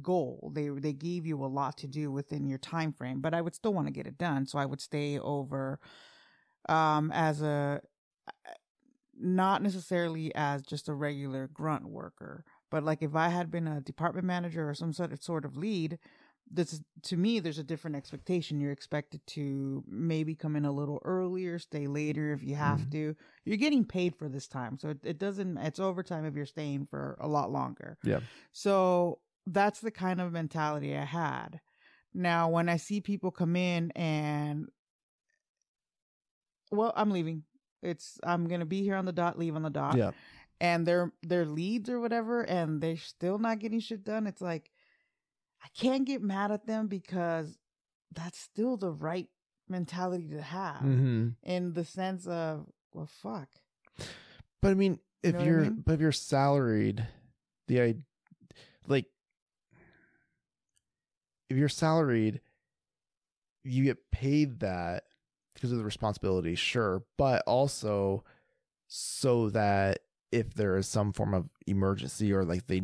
[0.02, 0.52] goal.
[0.54, 3.56] They they gave you a lot to do within your time frame, but I would
[3.56, 4.46] still want to get it done.
[4.46, 5.80] So I would stay over
[6.70, 7.82] um as a
[9.16, 13.82] not necessarily as just a regular grunt worker, but like if I had been a
[13.82, 16.00] department manager or some sort of sort of lead,
[16.50, 18.60] this is, to me there's a different expectation.
[18.60, 22.92] You're expected to maybe come in a little earlier, stay later if you have Mhm.
[22.92, 23.16] to.
[23.46, 25.58] You're getting paid for this time, so it, it doesn't.
[25.58, 27.98] It's overtime if you're staying for a lot longer.
[28.04, 28.20] Yeah.
[28.52, 31.62] So that's the kind of mentality I had.
[32.14, 34.68] Now, when I see people come in and,
[36.72, 37.44] well, I'm leaving.
[37.84, 39.98] It's I'm gonna be here on the dot, leave on the dot.
[39.98, 40.12] Yeah,
[40.60, 44.26] and they're they're leads or whatever and they're still not getting shit done.
[44.28, 44.72] It's like
[45.64, 47.58] i can't get mad at them because
[48.14, 49.28] that's still the right
[49.70, 53.48] mentality to have hmm in the sense of well fuck.
[54.62, 55.84] But I mean, You if know you're mean?
[55.86, 57.08] but if you're salaried,
[57.68, 57.96] the I
[58.88, 59.06] like
[61.50, 62.42] if you're salaried,
[63.64, 65.04] you get paid that
[65.54, 68.24] because of the responsibility, sure, but also
[68.88, 70.00] so that
[70.32, 72.82] if there is some form of emergency or like they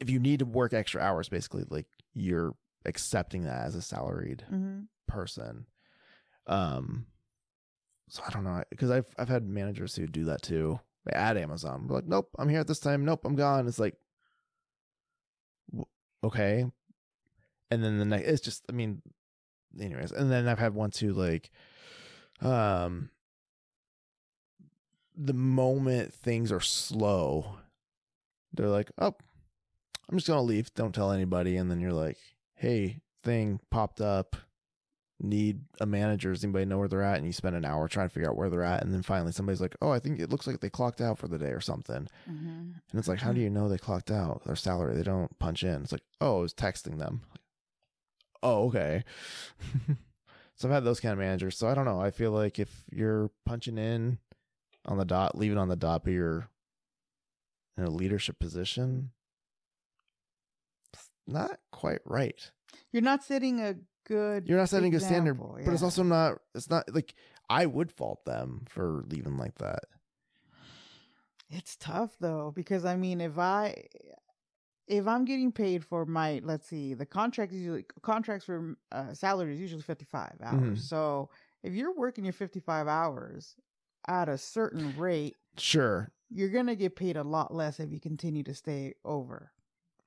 [0.00, 2.54] if you need to work extra hours basically like you're
[2.84, 4.80] accepting that as a salaried mm-hmm.
[5.06, 5.66] person.
[6.46, 7.06] Um,
[8.08, 10.80] so I don't know because I've I've had managers who do that too
[11.12, 11.86] at Amazon.
[11.86, 13.04] We're like, nope, I'm here at this time.
[13.04, 13.66] Nope, I'm gone.
[13.66, 13.94] It's like,
[16.24, 16.66] okay,
[17.70, 19.02] and then the next, it's just, I mean,
[19.78, 21.50] anyways, and then I've had one too, like,
[22.40, 23.10] um,
[25.16, 27.58] the moment things are slow,
[28.52, 29.14] they're like, oh,
[30.10, 30.72] I'm just gonna leave.
[30.74, 32.16] Don't tell anybody, and then you're like,
[32.54, 34.36] hey, thing popped up
[35.20, 36.32] need a manager.
[36.32, 37.16] Does anybody know where they're at?
[37.16, 38.82] And you spend an hour trying to figure out where they're at.
[38.82, 41.28] And then finally somebody's like, oh, I think it looks like they clocked out for
[41.28, 42.08] the day or something.
[42.30, 42.48] Mm-hmm.
[42.48, 44.44] And it's like, how do you know they clocked out?
[44.44, 45.82] Their salary, they don't punch in.
[45.82, 47.22] It's like, oh, I was texting them.
[48.42, 49.04] Oh, okay.
[50.58, 51.56] so I've had those kind of managers.
[51.56, 52.00] So I don't know.
[52.00, 54.18] I feel like if you're punching in
[54.84, 56.48] on the dot, leaving on the dot, but you're
[57.76, 59.12] in a leadership position,
[60.92, 62.50] it's not quite right.
[62.90, 66.38] you're not setting a good You're not setting a standard, example, but it's also not.
[66.56, 67.14] It's not like
[67.48, 69.84] I would fault them for leaving like that.
[71.50, 73.84] It's tough though because I mean if I
[74.88, 79.12] if I'm getting paid for my let's see the contract is usually contracts for uh,
[79.14, 80.78] salary is usually 55 hours.
[80.78, 80.82] Mhm.
[80.82, 81.30] So
[81.62, 83.56] if you're working your 55 hours
[84.06, 88.00] at a certain rate, Sure, you're going to get paid a lot less if you
[88.00, 89.52] continue to stay over.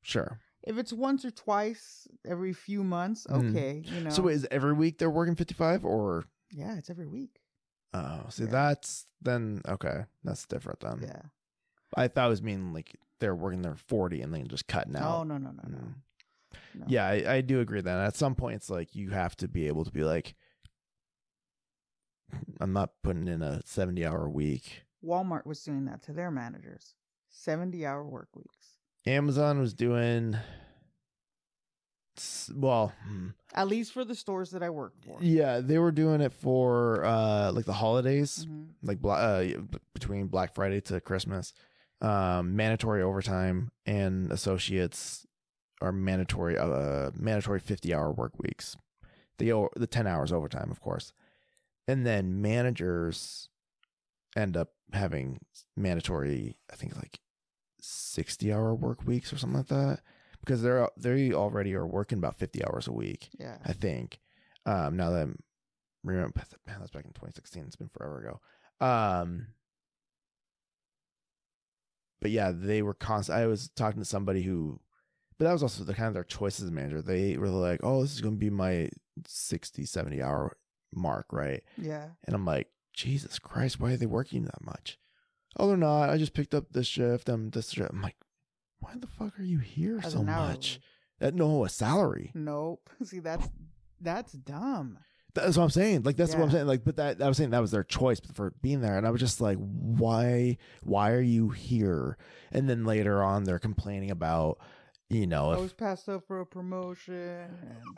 [0.01, 0.39] sure.
[0.63, 3.49] If it's once or twice every few months, Mhm.
[3.49, 4.09] okay, you know.
[4.11, 6.25] So is every week they're working fifty five or?
[6.51, 7.41] yeah, it's every week.
[7.93, 8.49] Oh, see, Yeah.
[8.51, 10.05] that's then okay.
[10.23, 10.99] That's different then.
[11.01, 11.21] Yeah.
[11.95, 14.99] I thought it was mean like they're working their forty and then just cutting No,
[14.99, 15.27] out.
[15.27, 15.77] no, no, no, no.
[15.77, 15.93] Mm.
[16.75, 16.85] no.
[16.87, 19.67] Yeah, I, I do agree that at some point it's like you have to be
[19.67, 20.35] able to be like,
[22.59, 24.83] I'm not putting in a seventy hour week.
[25.03, 26.95] Walmart was doing that to their managers.
[27.33, 28.67] 70 hour work weeks.
[29.07, 30.35] Amazon was doing,
[32.53, 35.17] well, hmm, At least for the stores that I worked for.
[35.21, 38.67] yeah, they were doing it for uh like the holidays, Mhm.
[38.83, 39.59] like uh,
[39.93, 41.53] between Black Friday to Christmas.
[42.01, 45.25] Um, mandatory overtime and associates
[45.81, 48.75] are mandatory uh mandatory 50 hour work weeks.
[49.37, 51.13] The the 10 hours overtime, of course.
[51.87, 53.49] And then managers
[54.35, 55.39] end up having
[55.75, 57.19] mandatory I think like
[57.81, 59.99] 60 hour work weeks or something like that.
[60.41, 63.57] because they're they already are working about 50 hours a week Yeah.
[63.65, 64.19] i think
[64.65, 65.37] um now that i'm
[66.03, 66.33] remember
[66.65, 68.39] man that's back in 2016 it's been forever ago
[68.85, 69.47] um
[72.21, 74.79] but yeah they were constant i was talking to somebody who
[75.37, 77.79] but that was also the kind of their choice as a manager they were like
[77.83, 78.89] oh this is going to be my
[79.27, 80.57] 60 70 hour
[80.93, 82.07] mark right Yeah.
[82.25, 84.97] and i'm like jesus christ why are they working that much
[85.57, 87.89] oh they're not i just picked up this shift i'm this shift.
[87.91, 88.15] i'm like
[88.79, 90.79] why the fuck are you here As so much
[91.21, 92.89] uh, no a salary Nope.
[93.03, 93.47] See, that's
[94.03, 94.97] that's dumb.
[95.33, 96.03] That's what i'm saying.
[96.03, 96.67] Like that's what i'm saying.
[96.67, 98.97] Like but that i was saying that was their choice for being there.
[98.97, 102.17] And i was just like why why are you here?
[102.51, 104.59] And then later on they're complaining about
[105.09, 107.47] you know I was passed up for a promotion.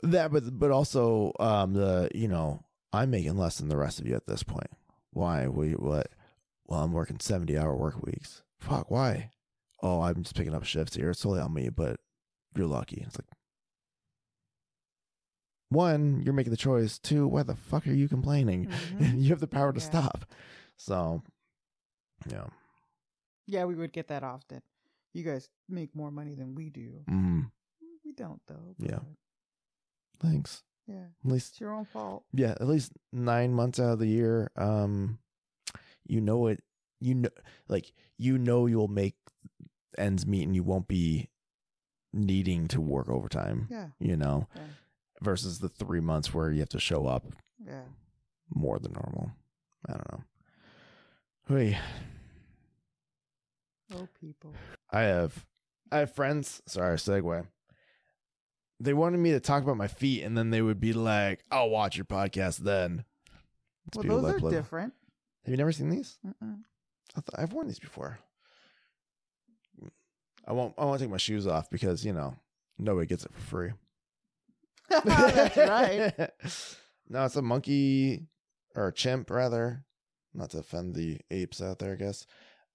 [0.03, 4.07] That but but also um the you know i'm making less than the rest of
[4.07, 4.69] you at this point.
[5.11, 5.47] Why?
[5.47, 6.07] We what?
[6.65, 8.43] Well i'm working 70 hour work weeks.
[8.59, 9.31] Fuck why?
[9.81, 11.11] Oh i'm just picking up shifts here.
[11.11, 11.99] It's totally on me but
[12.55, 13.03] you're lucky.
[13.05, 13.27] It's like
[15.73, 19.21] one you're making the choice two why the fuck are you complaining Mhm.
[19.21, 19.85] you have the power to Yeah.
[19.85, 20.25] stop
[20.77, 21.21] so
[22.29, 22.45] yeah
[23.45, 24.61] yeah, we would get that often.
[25.13, 27.03] You guys make more money than we do.
[27.09, 27.51] mm,
[28.05, 28.73] We don't though.
[28.79, 28.99] Yeah.
[30.19, 31.07] thanks Yeah.
[31.25, 32.23] at least It's your own fault.
[32.33, 35.19] yeah at least nine months out of the year um
[36.07, 36.63] you know it
[37.01, 37.29] you know
[37.67, 39.15] like you know you'll make
[39.97, 41.29] ends meet and you won't be
[42.13, 43.89] needing to work overtime Yeah.
[43.99, 44.61] you know Yeah.
[45.21, 47.25] Versus the three months where you have to show up
[47.65, 47.83] Yeah.
[48.53, 49.31] more than normal
[49.87, 50.23] i don't know
[51.47, 51.77] Hey,
[53.93, 54.53] Oh, people.
[54.91, 55.45] i have
[55.91, 57.45] i have friends sorry segue
[58.79, 61.69] they wanted me to talk about my feet and then they would be like i'll
[61.69, 63.05] watch your podcast then
[63.87, 64.93] It's Well, those are play- different.
[65.45, 66.61] have you never seen these Mm-mm.
[67.15, 68.17] I th- I've worn these before.
[70.47, 70.73] I won't.
[70.79, 72.35] I won't take my shoes off because you know
[72.79, 73.71] nobody gets it for free.
[75.05, 76.13] That's right.
[77.09, 78.27] no, it's a monkey
[78.75, 79.85] or a chimp, rather.
[80.33, 82.25] Not to offend the apes out there, I guess.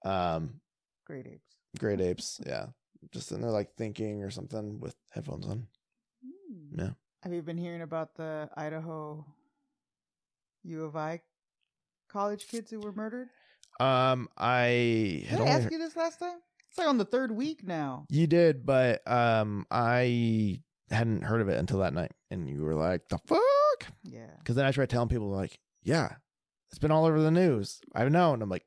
[0.05, 0.61] Um,
[1.07, 1.57] Great apes.
[1.79, 2.41] great apes.
[2.47, 2.67] Yeah,
[3.13, 5.67] just sitting there like thinking or something with headphones on.
[6.25, 6.81] Hmm.
[6.81, 6.91] Yeah.
[7.23, 9.25] Have you been hearing about the Idaho
[10.65, 11.21] U of I
[12.09, 13.29] college kids who were murdered?
[13.81, 16.39] Um, I had Did I only ask you this last time?
[16.69, 18.07] It's like on the third week now.
[18.11, 22.75] You did, but um, I hadn't heard of it until that night, and you were
[22.75, 23.43] like, "The fuck."
[24.03, 24.27] Yeah.
[24.39, 26.17] Because then I tried telling people like, yeah,
[26.71, 27.81] it's been all over the news.
[27.95, 28.65] I know, and I'm like,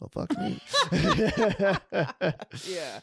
[0.00, 0.60] well, fuck me.
[2.66, 3.00] yeah.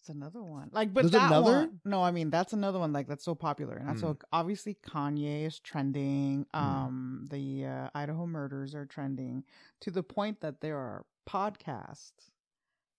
[0.00, 0.68] It's another one.
[0.72, 1.52] Like, but There's that another?
[1.52, 1.80] one.
[1.84, 2.92] No, I mean that's another one.
[2.92, 6.46] Like that's so popular, and that's so obviously Kanye is trending.
[6.54, 6.60] Mm.
[6.60, 9.42] Um, the uh, Idaho murders are trending
[9.80, 12.30] to the point that there are podcasts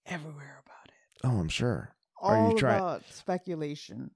[0.05, 0.93] everywhere about it.
[1.23, 1.93] oh, I'm sure.
[2.21, 4.11] Are you All try- about speculation.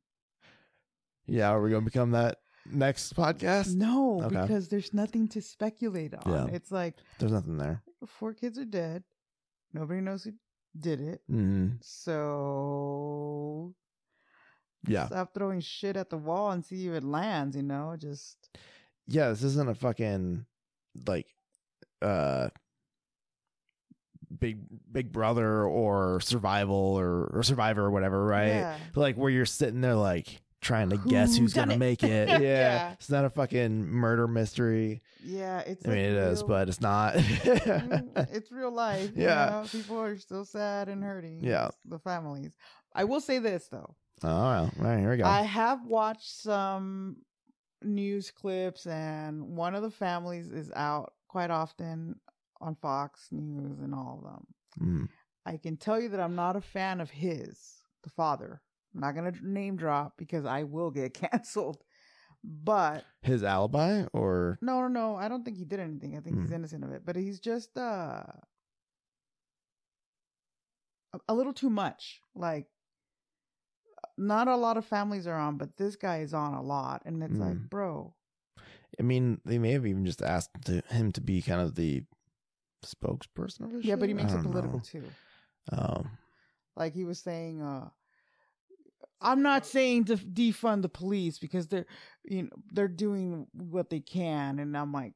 [1.25, 3.75] Yeah, are we gonna become that next podcast?
[3.75, 4.41] No, Okay.
[4.41, 6.31] because there's nothing to speculate on.
[6.49, 6.55] Yeah.
[6.55, 7.83] It's like There's nothing there.
[8.05, 9.03] four kids are dead.
[9.73, 10.33] Nobody knows who
[10.77, 11.21] did it.
[11.27, 13.73] hmm So
[14.87, 17.95] Yeah, stop throwing shit at the wall and see if it lands, you know?
[17.97, 18.49] Just
[19.07, 19.29] yeah.
[19.29, 20.45] This isn't a fucking
[21.07, 21.27] like
[22.01, 22.49] uh
[24.39, 24.59] big
[24.91, 28.47] big brother or survival or, or survivor or whatever, right?
[28.47, 28.77] Yeah.
[28.95, 31.79] like where you're sitting there like trying to guess who's gonna it?
[31.79, 32.29] make it.
[32.29, 32.39] Yeah.
[32.39, 32.91] Yeah.
[32.93, 35.01] It's not a fucking murder mystery.
[35.23, 37.15] Yeah, it's I mean it is, real- but it's not.
[37.15, 39.11] Mm, it's real life.
[39.15, 39.45] you Yeah.
[39.49, 39.65] know?
[39.71, 41.43] People are still sad and hurting.
[41.43, 41.69] Yeah.
[41.85, 42.53] The families.
[42.93, 43.95] I will say this though.
[44.23, 45.23] oh, all right, here we go.
[45.25, 47.17] I have watched some
[47.83, 52.19] news clips and one of the families is out quite often
[52.61, 54.47] on Fox News and all of them.
[54.79, 55.09] Mm.
[55.45, 57.57] I can tell you that I'm not a fan of his,
[58.03, 58.61] the father.
[58.93, 61.83] I'm not going to name drop because I will get canceled.
[62.43, 65.15] But His alibi or no, no, no.
[65.15, 66.17] I don't think he did anything.
[66.17, 66.55] I think he's Hmm.
[66.55, 67.03] innocent of it.
[67.05, 68.23] But he's just uh
[71.27, 72.19] a, little too much.
[72.35, 72.67] Like
[74.17, 77.21] not a lot of families are on, but this guy is on a lot and
[77.23, 77.65] it's like, Hmm.
[77.67, 78.15] bro,
[78.99, 82.03] I mean, they may have even just asked to, him to be kind of the
[82.85, 83.85] spokesperson of it.
[83.85, 85.03] yeah, but he makes it political too.
[85.71, 86.09] Um,
[86.75, 87.89] like he was saying uh
[89.21, 91.85] i'm not saying to defund the police because they're
[92.23, 95.13] you know they're doing what they can and i'm like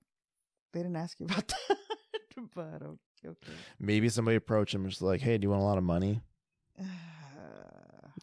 [0.74, 1.78] they didn't ask you about that
[2.54, 3.54] but okay, okay.
[3.80, 6.22] maybe somebody approached him and was like, "Hey, do you want a lot of money?"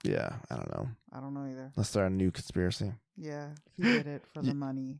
[0.04, 0.88] Yeah, I don't know.
[1.12, 2.92] i don't know either Let's start a new conspiracy.
[3.16, 4.98] yeah he did it for the money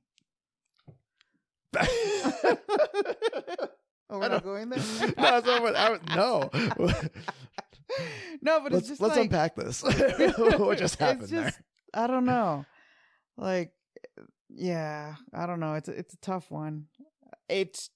[4.11, 6.51] oh we're not going there that's not what I was, no.
[8.43, 9.83] no, but let's it's just let's like unpack this.
[10.37, 11.59] what just happened it's just,
[11.93, 12.05] there?
[12.05, 12.65] I don't know.
[13.37, 13.73] Like,
[14.49, 15.75] yeah, I don't know.
[15.75, 16.87] It's a, it's a tough one.
[17.49, 17.91] It's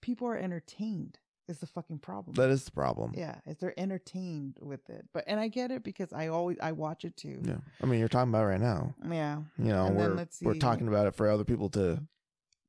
[0.00, 2.34] people are entertained is the fucking problem.
[2.34, 3.12] That is the problem.
[3.16, 5.06] yeah, is they're entertained with it.
[5.12, 7.40] But and I get it because I always I watch it too.
[7.42, 7.56] Yeah.
[7.82, 8.94] I mean, you're talking about it right now.
[9.10, 12.02] Yeah, You know, And we're we're talking about it for other people to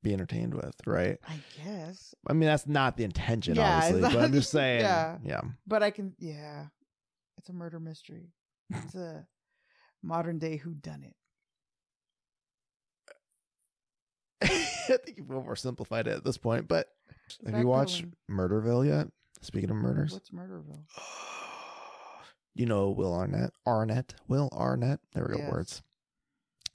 [0.06, 1.18] be entertained with, right?
[1.28, 2.14] I guess.
[2.28, 4.82] I mean, that's not the intention, Yeah, it's obviously, but I'm just saying.
[4.82, 5.18] yeah.
[5.24, 5.42] yeah.
[5.68, 6.14] But I can.
[6.20, 6.68] Yeah,
[7.38, 8.32] it's a murder mystery.
[8.74, 9.28] It's a
[10.02, 11.16] modern day who done it.
[14.44, 16.88] I think you've oversimplified it at this point, but
[17.46, 19.08] have you watched Murderville yet?
[19.42, 20.86] Speaking of murders, What's Murderville?
[22.54, 23.52] you know Will Arnett.
[23.68, 24.16] Arnett.
[24.28, 25.00] Will Arnett.
[25.14, 25.42] There we go.
[25.44, 25.52] Yes.
[25.52, 25.84] Words.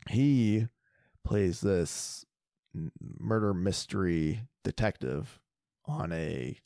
[0.08, 0.66] He
[1.24, 2.24] plays this
[3.18, 5.40] murder mystery detective
[5.86, 6.58] on a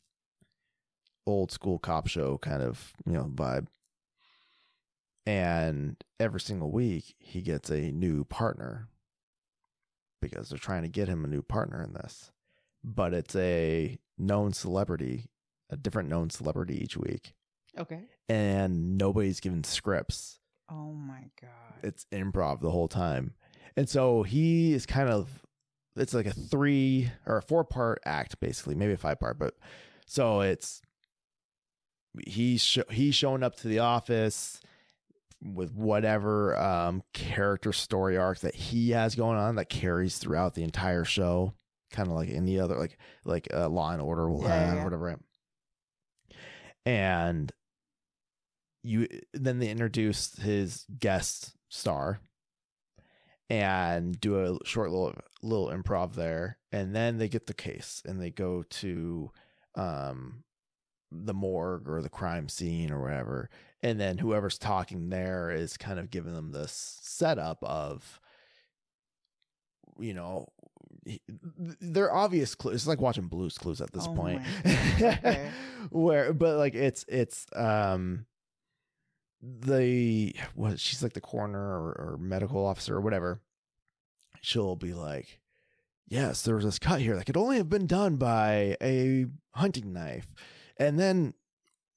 [1.27, 3.67] old school cop show kind of you know vibe.
[5.25, 8.89] And every single week he gets a new partner
[10.21, 12.31] because they're trying to get him a new partner in this.
[12.83, 15.25] But it's a known celebrity,
[15.71, 17.33] a different known celebrity each week
[17.77, 18.01] Okay.
[18.29, 20.39] and nobody's given scripts.
[20.69, 21.49] Oh my god.
[21.83, 23.33] It's improv the whole time.
[23.75, 25.43] And so he is kind of
[25.95, 29.53] it's like a three or a four part act basically, maybe a five part, but
[30.05, 30.81] so it's
[32.27, 34.59] he's sh- he's showing up to the office
[35.43, 40.63] with whatever um character story arc that he has going on that carries throughout the
[40.63, 41.53] entire show,
[41.91, 44.83] kind of like any other like like uh, Law and Order will Yeah, have yeah.
[44.83, 45.17] whatever.
[46.85, 47.51] And
[48.83, 52.19] you then they introduce his guest star
[53.49, 56.57] and do a short little little improv there.
[56.71, 59.31] And then they get the case and they go to
[59.75, 60.43] um
[61.11, 63.49] the morgue or the crime scene or whatever.
[63.83, 68.19] And then whoever's talking there is kind of giving them this setup of
[69.99, 70.47] you know
[71.05, 71.21] he-
[71.79, 74.41] they're obvious clues it's like watching blues clues at this Oh point.
[74.65, 75.49] okay.
[75.91, 78.25] where but like it's it's um
[79.47, 83.41] the what she's like the coroner or, or medical officer or whatever
[84.41, 85.39] she'll be like
[86.07, 89.93] yes there was this cut here that could only have been done by a hunting
[89.93, 90.27] knife.
[90.77, 91.33] And then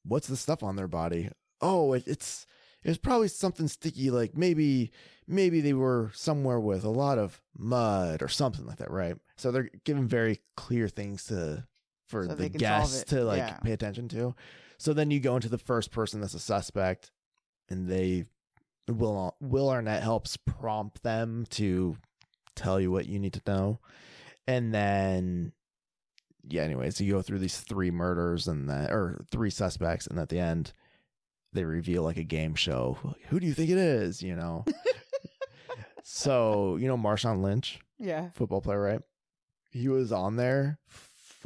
[0.05, 1.31] what's the stuff on their body?
[1.61, 2.47] Oh it, it's
[2.85, 4.93] it's probably something sticky like maybe
[5.27, 9.17] maybe they were somewhere with a lot of mud or something like that right?
[9.37, 11.67] So they're giving very clear things to
[12.07, 13.57] for So the guests to like Yeah.
[13.63, 14.35] pay attention to.
[14.79, 17.11] So then you go into the first person that's a suspect
[17.69, 18.25] and they
[18.89, 21.97] will uh, will arnett helps prompt them to
[22.55, 23.81] tell you what you need to know.
[24.47, 25.53] And then
[26.51, 30.31] yeah anyways you go through these three murders and that or three suspects and at
[30.31, 30.73] the end
[31.53, 32.97] they reveal like a game show.
[33.03, 34.23] Like, who do you think it is?
[34.23, 34.65] You know?
[36.11, 37.81] So you know marshawn lynch?
[37.99, 38.31] Yeah.
[38.35, 39.03] football player right?
[39.71, 40.79] He was on there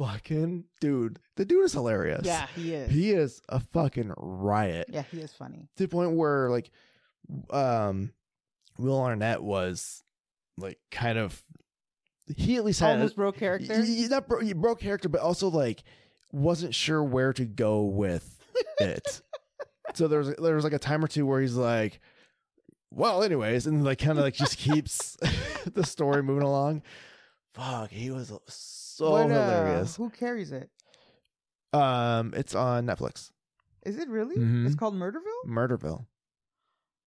[0.05, 2.91] fucking dude the dude is hilarious Yeah, he is.
[2.91, 5.69] he is a fucking riot yeah, he is funny.
[5.77, 6.69] to the point where like
[7.51, 8.11] um
[8.77, 10.03] will arnett was
[10.57, 11.41] like kind of
[12.35, 13.73] he at least had Almost broke character.
[13.79, 15.83] Y- not bro- he broke character, but also like
[16.31, 18.39] wasn't sure where to go with
[18.79, 19.21] it.
[19.93, 21.99] so there was there was like a time or two where he's like,
[22.91, 25.17] "Well, anyways," and like kind of like just keeps
[25.73, 26.81] the story moving along.
[27.55, 28.41] Fuck, he was so
[28.99, 29.95] What, uh, hilarious.
[29.95, 30.69] who carries it?
[31.73, 33.31] Um, it's on Netflix,
[33.85, 34.35] Is it really?
[34.37, 34.65] Mhm.
[34.67, 35.45] It's called Murderville.
[35.47, 36.05] Murderville.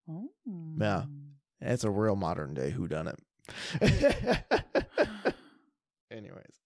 [0.09, 0.31] Oh.
[0.79, 1.05] Yeah.
[1.61, 3.19] It's a real modern day Who done it.
[6.11, 6.61] Anyways,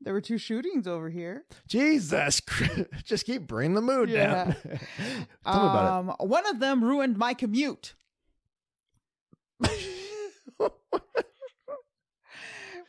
[0.00, 1.44] There were two shootings over here.
[1.68, 2.84] Jesus, Christ.
[3.04, 4.56] just keep bringing the mood down.
[4.64, 5.86] Tell me about
[6.20, 7.94] um, One of them ruined my commute.
[9.62, 10.72] it.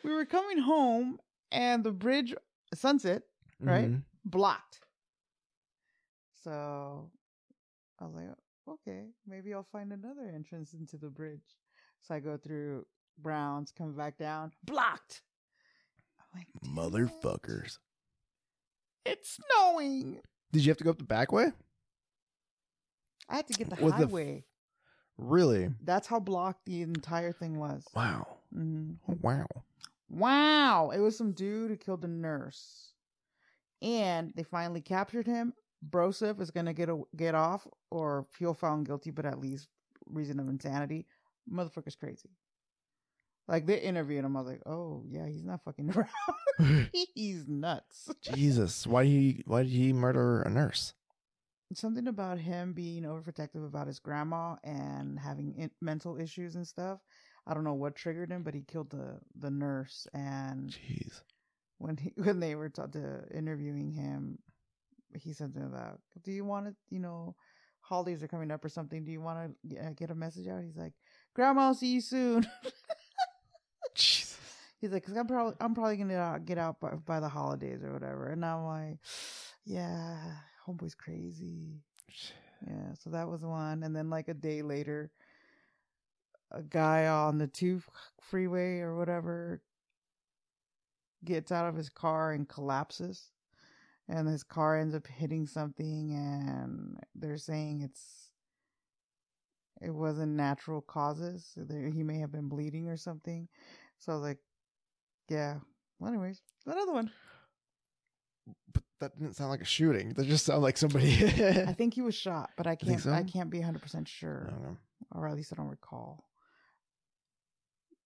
[0.04, 1.20] We were coming home
[1.52, 2.36] and the bridge,
[2.74, 3.24] Sunset,
[3.60, 3.90] right?
[3.90, 4.04] Mhm.
[4.26, 4.82] blocked.
[6.44, 7.10] So
[8.00, 8.36] I was like,
[8.68, 11.58] okay, maybe I'll find another entrance into the bridge.
[12.02, 12.86] So I go through
[13.18, 15.22] Browns, come back down, blocked.
[16.20, 17.78] I'm like, Motherfuckers.
[19.06, 20.20] It's snowing.
[20.52, 21.52] Did you have to go up the back way?
[23.30, 24.46] I had to get the With the f- highway.
[25.18, 25.70] Really?
[25.82, 27.86] That's how blocked the entire thing was.
[27.94, 28.40] Wow.
[28.54, 29.48] hmm Wow.
[30.14, 30.92] Wow.
[30.92, 32.94] It was some dude who killed a nurse.
[33.82, 35.54] And they finally captured him.
[35.90, 39.68] Broseph is going to get a, get off or feel found guilty, but at least
[40.06, 41.06] reason of insanity.
[41.52, 42.30] Motherfucker's crazy.
[43.48, 44.38] Like they interviewed him.
[44.38, 46.90] I was like, oh, yeah, he's not fucking around.
[47.14, 48.10] he's nuts.
[48.22, 48.88] Jesus.
[48.88, 50.94] Why he why did he murder a nurse?
[51.76, 57.00] something about him being overprotective about his grandma and having in- mental issues and stuff.
[57.46, 60.08] I don't know what triggered him, but he killed the the nurse.
[60.14, 61.22] And Jeez.
[61.78, 64.40] when he when they were ta- to interviewing him,
[65.14, 67.36] he said something about, "Do you want to, you know,
[67.82, 69.04] holidays are coming up or something?
[69.04, 70.94] Do you want to uh, get a message out?" He's like,
[71.34, 72.48] "Grandma, I'll see you soon."
[73.96, 74.40] Jesus.
[74.80, 77.84] He's like, "Cause I'm probably I'm probably gonna uh, get out by, by the holidays
[77.84, 78.98] or whatever." And I'm like,
[79.66, 80.18] "Yeah,
[80.66, 81.82] homeboy's crazy."
[82.66, 83.84] Yeah, so that was one.
[83.84, 85.12] And then like a day later,
[86.54, 87.82] a guy on the two
[88.22, 89.62] freeway or whatever
[91.26, 93.32] gets out of his car and collapses.
[94.10, 98.30] And his car ends up hitting something and they're saying it's
[99.82, 101.58] it wasn't natural causes.
[101.70, 103.48] He may have been bleeding or something.
[104.00, 104.38] So I was like,
[105.30, 105.56] yeah.
[106.00, 107.12] Well, anyways, another one.
[108.74, 110.14] But that didn't sound like a shooting.
[110.14, 111.14] That just sounded like somebody.
[111.14, 113.06] I think he was shot, but I can't.
[113.08, 113.26] I so?
[113.32, 114.48] can't be hundred percent I sure.
[114.50, 114.78] don't know.
[115.12, 116.26] or at least I don't recall.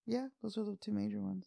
[0.07, 1.45] Yeah, those are the two major ones.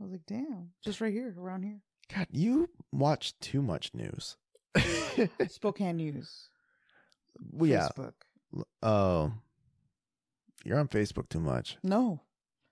[0.00, 1.80] I was like, damn, just right here, around here.
[2.14, 4.36] God, you watch too much news.
[5.48, 6.48] Spokane News.
[7.52, 7.88] well, yeah.
[7.96, 8.12] Facebook.
[8.82, 9.32] Oh,
[10.64, 11.76] you're on Facebook too much.
[11.82, 12.20] No,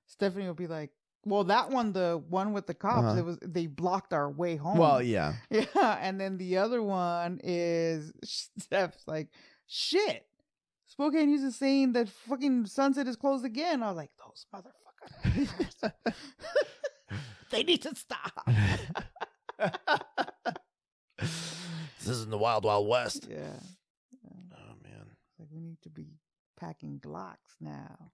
[0.06, 0.90] Stephanie will be like,
[1.24, 3.18] well, that one, the one with the cops, Uh-huh.
[3.18, 4.78] it was they blocked our way home.
[4.78, 5.34] Well, yeah.
[5.50, 9.28] yeah, and then the other one is Steph's like,
[9.66, 10.24] shit.
[10.86, 13.82] Spokane News is saying that fucking Sunset is closed again.
[13.82, 14.72] I was like, those motherfuckers.
[17.50, 18.48] they need to stop.
[21.18, 23.26] this isn't the Wild Wild West.
[23.30, 23.36] Yeah.
[24.54, 25.06] Oh man.
[25.30, 26.18] It's like we need to be
[26.58, 28.12] packing Glocks now.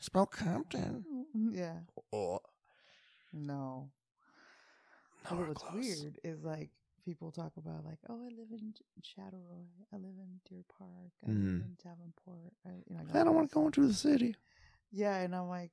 [0.00, 1.04] Spell Compton.
[1.52, 1.74] Yeah.
[2.12, 2.40] Oh,
[3.32, 3.90] No.
[3.90, 3.90] no,
[5.28, 5.74] But what's close.
[5.74, 6.70] weird is like
[7.04, 11.30] people talk about like, oh, I live in Chattaroy, I live in Deer Park, I
[11.30, 11.62] live Mhm.
[11.64, 12.52] in Davenport.
[12.66, 14.36] I, you know, I don't want to go into the city.
[14.92, 15.72] Yeah, and I'm like,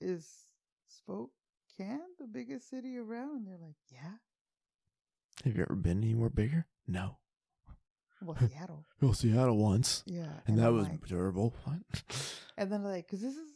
[0.00, 0.26] is
[0.88, 3.36] Spokane the biggest city around?
[3.36, 4.14] And they're like, yeah.
[5.44, 6.66] Have you ever been anywhere bigger?
[6.86, 7.16] No.
[8.20, 8.84] Well, Seattle.
[9.00, 10.32] Well, Seattle once, Yeah.
[10.46, 11.54] and that I'm was like- terrible.
[11.64, 11.78] What?
[12.58, 13.52] And then like, cause this is,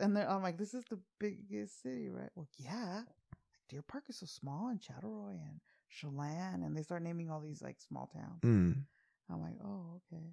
[0.00, 2.30] and then I'm like, this is the biggest city, right?
[2.34, 2.96] Well, yeah.
[3.06, 3.38] Like
[3.68, 7.62] Deer Park is so small, and Chattaroy and Chelan, and they start naming all these
[7.62, 8.40] like small towns.
[8.42, 8.82] Mm.
[9.30, 10.32] I'm like, oh, okay.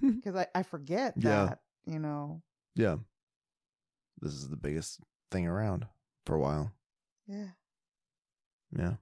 [0.16, 1.46] Because I I forget Yeah.
[1.46, 2.40] that, you know.
[2.76, 2.98] Yeah.
[4.20, 5.00] This is the biggest
[5.30, 5.86] thing around
[6.24, 6.72] for a while.
[7.26, 7.48] Yeah.
[8.76, 8.94] Yeah.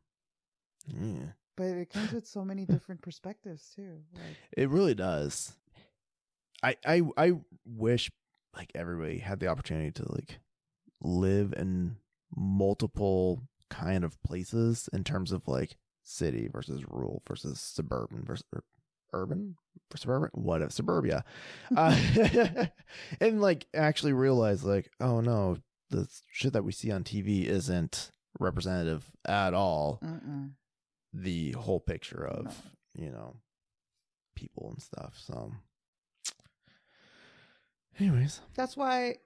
[0.87, 1.33] Yeah.
[1.57, 4.01] But it comes with so many different perspectives too.
[4.15, 5.53] Like, It really does.
[6.62, 7.33] I I I
[7.65, 8.11] wish
[8.57, 10.39] like everybody had the opportunity to like
[11.03, 11.97] live in
[12.35, 18.45] multiple kind of places in terms of like city versus rural versus suburban versus
[19.15, 19.57] urban
[19.91, 21.25] for suburban what if suburbia
[21.77, 21.97] uh,
[23.21, 25.57] and like actually realize like oh no
[25.91, 28.11] the shit that we see on tv isn't
[28.41, 30.51] representative at all mm-mm.
[31.12, 32.53] the whole picture of No.
[33.05, 33.37] you know
[34.35, 35.53] people and stuff so
[38.01, 39.17] anyways That's why,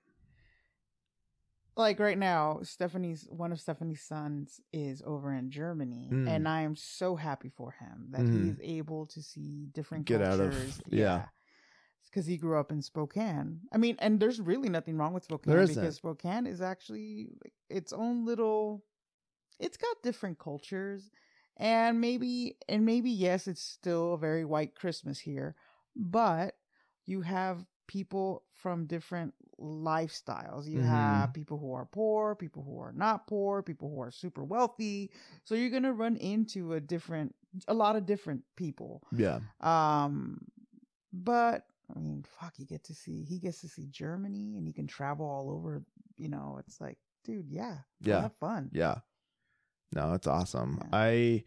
[1.78, 6.28] like right now, Stephanie's one of Stephanie's sons is over in Germany, Mm.
[6.28, 8.44] and I am so happy for him that Mhm.
[8.44, 10.80] he's able to see different Get out of- cultures.
[10.88, 11.28] yeah.
[12.04, 13.60] Because he grew up in Spokane.
[13.70, 15.96] I mean, and there's really nothing wrong with Spokane because.
[15.96, 17.28] Spokane is actually
[17.68, 18.82] its own little.
[19.60, 21.10] It's got different cultures,
[21.56, 25.54] and maybe and maybe yes, it's still a very white Christmas here,
[25.94, 26.58] but
[27.04, 30.66] you have people from different lifestyles.
[30.66, 30.86] You Mhm.
[30.86, 35.10] have people who are poor, people who are not poor, people who are super wealthy.
[35.44, 37.34] So you're gonna run into a different,
[37.66, 39.02] a lot of different people.
[39.12, 40.46] yeah Um,
[41.12, 44.72] but I mean, fuck, you get to see he gets to see Germany and he
[44.72, 45.82] can travel all over.
[46.16, 48.22] You know, it's like, dude, yeah, Yeah.
[48.22, 48.70] have fun.
[48.72, 49.00] Yeah.
[49.92, 50.78] No, it's awesome.
[50.82, 50.88] Yeah.
[50.92, 51.44] I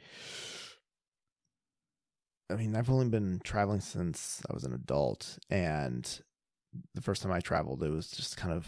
[2.50, 6.20] I mean, I've only been traveling since I was an adult and
[6.94, 8.68] the first time I traveled it was just kind of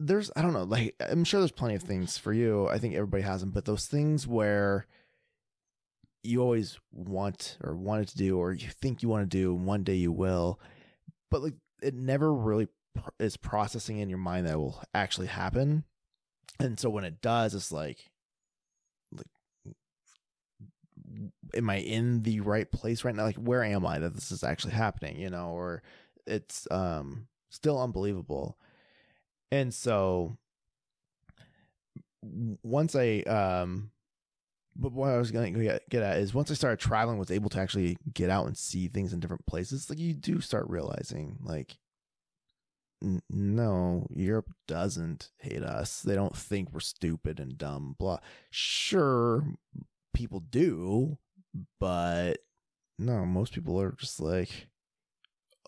[0.00, 2.68] there's I don't know, like I'm sure there's plenty of things for you.
[2.68, 4.86] I think everybody has them, but those things where
[6.22, 9.66] you always want or wanted to do or you think you want to do and
[9.66, 10.58] one day you will,
[11.30, 12.68] but like it never really
[13.20, 15.84] is processing in your mind that will actually happen.
[16.58, 18.10] And so when it does, it's like,
[21.54, 23.24] am I in the right place right now?
[23.24, 25.18] Like, where am I that this is actually happening?
[25.18, 25.82] You know, or
[26.26, 28.58] it's um still unbelievable.
[29.50, 30.36] And so
[32.62, 33.90] once I um
[34.76, 37.50] but what I was gonna get, get at is once I started traveling, was able
[37.50, 39.88] to actually get out and see things in different places.
[39.88, 41.78] Like you do start realizing, like,
[43.30, 46.02] no, Europe doesn't hate us.
[46.02, 47.94] They don't think we're stupid and dumb.
[47.98, 48.18] Blah.
[48.50, 49.44] Sure,
[50.14, 51.18] people do,
[51.78, 52.38] but
[52.98, 54.68] no, most people are just like,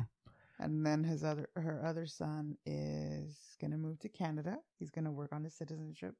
[0.59, 4.57] And then his other her other son is gonna move to Canada.
[4.79, 6.15] He's gonna work on his citizenship.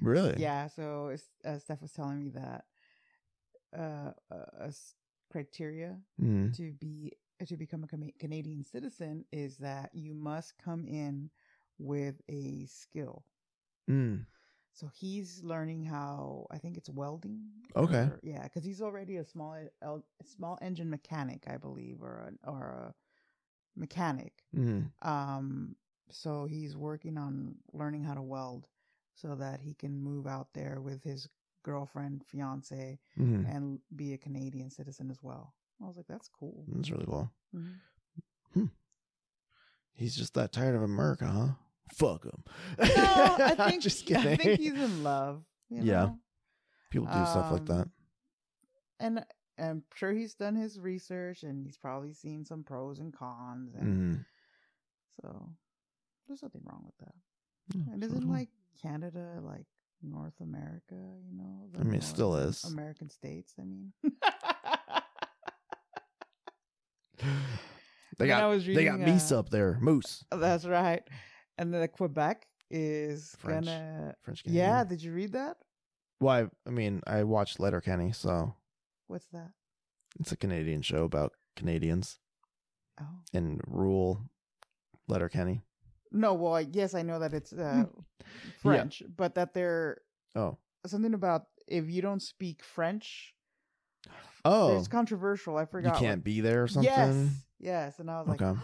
[0.00, 1.14] really, Yeah, so
[1.44, 2.64] uh, Steph was telling me that
[3.76, 4.72] uh, a
[5.30, 6.54] criteria Mm.
[6.56, 7.12] to be
[7.46, 11.30] to become a Canadian citizen is that you must come in
[11.78, 13.24] with a skill.
[13.90, 14.26] Mm.
[14.74, 17.40] So he's learning how I think it's welding.
[17.76, 18.04] Okay.
[18.04, 22.50] or- yeah, because he's already a small el- small engine mechanic, I believe, or a,
[22.50, 22.94] or a
[23.76, 24.32] mechanic.
[24.56, 24.90] Mm.
[25.02, 25.76] Um,
[26.10, 28.66] so he's working on learning how to weld
[29.14, 31.28] so that he can move out there with his
[31.64, 33.54] girlfriend, fiance, Mm.
[33.54, 35.54] and be a Canadian citizen as well.
[35.82, 36.64] I was like, that's cool.
[36.68, 37.30] That's really cool.
[37.54, 38.70] Mhm.
[39.94, 41.48] He's just that tired of America, huh?
[41.94, 42.42] Fuck him.
[42.78, 42.84] No,
[43.38, 44.26] I think just kidding.
[44.32, 45.44] I think he's in love.
[45.68, 46.10] you Yeah.
[46.90, 47.88] People do stuff like Um, that.
[49.00, 49.24] and
[49.58, 54.16] I'm sure he's done his research and he's probably seen some pros and cons, and
[54.16, 54.24] Mm.
[55.20, 55.50] so
[56.26, 57.14] there's nothing wrong with that.
[57.74, 58.48] Yeah, and isn't like
[58.80, 59.66] Canada like
[60.02, 60.94] North America?
[60.94, 62.64] You know, I mean, it still is.
[62.64, 63.54] American states.
[63.60, 63.92] I mean,
[68.18, 70.24] they got was they got reading, meese uh, up there, moose.
[70.30, 71.02] that's right.
[71.58, 73.66] And then Quebec is French.
[73.66, 74.14] gonna.
[74.22, 75.58] French Yeah, did you read that?
[76.20, 78.54] Well, I, I mean, I watched Letterkenny, so
[79.12, 79.50] What's that?
[80.18, 82.18] it's a Canadian show about Canadians
[82.98, 84.22] Oh in rural
[85.06, 85.60] Letterkenny.
[86.10, 87.84] no, well, I- yes, I know that it's uh,
[88.62, 90.00] French, but that they're
[90.34, 90.56] Oh,
[90.86, 93.34] something about if you don't speak French,
[94.46, 95.58] oh, it's controversial.
[95.58, 95.98] I forgot you forgot.
[96.00, 96.90] can't what- be there or something.
[96.90, 98.44] Yes, yes, and I was Okay.
[98.48, 98.56] like,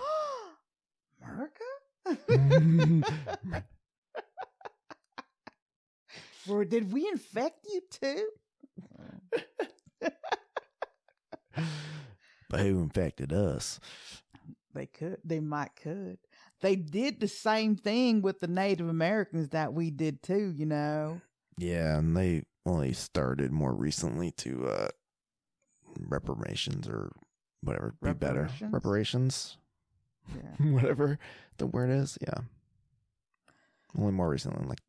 [1.23, 1.65] America.
[6.49, 8.29] Or did we infect you too?
[12.49, 13.79] but who infected us?
[14.75, 15.19] They could.
[15.25, 16.19] They might could.
[16.61, 20.53] They did the same thing with the Native Americans that we did too.
[20.57, 21.21] You know.
[21.57, 24.89] Yeah, and they only started more recently to uh
[26.09, 27.11] reparations or
[27.63, 28.43] whatever be better.
[28.43, 28.73] Reparations?
[28.73, 29.57] Reparations,
[30.37, 30.67] Yeah.
[30.73, 31.19] whatever
[31.57, 32.19] the word is.
[32.21, 32.43] Yeah,
[33.99, 34.81] only more recently, like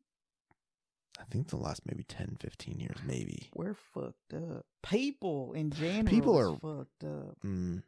[1.20, 3.50] I think the last maybe 10, 15 years, maybe.
[3.54, 4.64] We're fucked up.
[4.82, 6.04] People in general.
[6.06, 7.36] People are- fucked up.
[7.44, 7.82] Mm,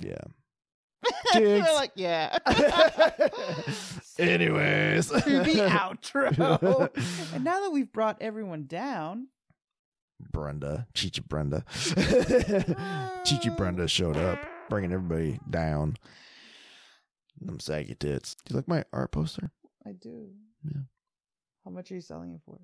[0.00, 0.16] yeah.
[1.34, 1.68] They're Jigs.
[1.74, 2.38] like, yeah.
[4.18, 7.34] Anyways, the outro.
[7.34, 9.28] and now that we've brought everyone down,
[10.30, 11.64] Brenda, Chichi Brenda,
[13.24, 14.38] Chichi Brenda showed up,
[14.70, 15.96] bringing everybody down.
[17.40, 18.36] Them saggy tits.
[18.44, 19.50] Do you like my art poster?
[19.84, 20.28] I do.
[20.64, 20.82] Yeah.
[21.64, 22.58] How much are you selling it for?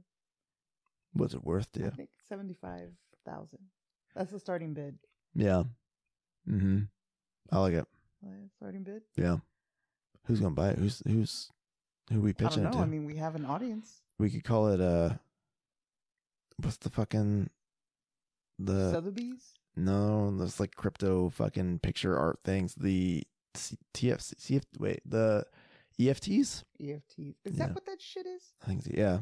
[1.13, 2.91] What's it worth to I think seventy-five
[3.25, 3.61] thousand.
[4.15, 4.99] That's the starting bid.
[5.35, 5.65] Yeah.
[6.49, 6.81] Mm-hmm.
[7.51, 7.87] I like it.
[8.25, 9.03] Uh, Starting bid.
[9.17, 9.39] Yeah.
[10.27, 10.79] Who's gonna buy it?
[10.79, 11.51] Who's who's
[12.13, 12.83] who we I pitching don't it to?
[12.83, 14.03] I mean, we have an audience.
[14.19, 15.11] we could call it uh
[16.57, 17.51] what's the fucking
[18.59, 19.55] the Sotheby's.
[19.77, 22.75] no, those like crypto fucking picture art things.
[22.75, 25.47] The C- TF CF wait, the
[26.01, 26.65] EFTs?
[26.81, 27.35] EFTs.
[27.45, 27.67] Is Yeah.
[27.67, 28.43] that what that shit is?
[28.63, 29.19] I think so, yeah.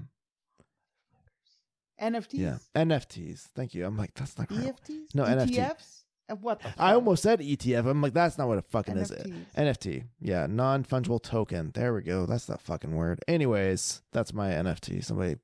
[2.01, 2.35] NFTs.
[2.35, 2.59] Yeah.
[2.75, 3.49] NFTs.
[3.55, 3.87] Thank you.
[3.87, 4.89] I'm like, that's not correct.
[4.89, 5.15] EFTs.
[5.15, 5.57] No, NFT.
[5.57, 6.03] ETFs.
[6.29, 6.61] And what?
[6.61, 6.95] The I fuck?
[6.97, 7.87] almost said ETF.
[7.87, 9.11] I'm like, that's not what it fucking is.
[9.11, 9.45] NFTs.
[9.57, 10.05] NFT.
[10.21, 11.71] Yeah, non fungible token.
[11.73, 12.27] There we go.
[12.27, 13.21] That's that fucking word.
[13.29, 15.03] Anyways, that's my NFT.
[15.05, 15.37] Somebody,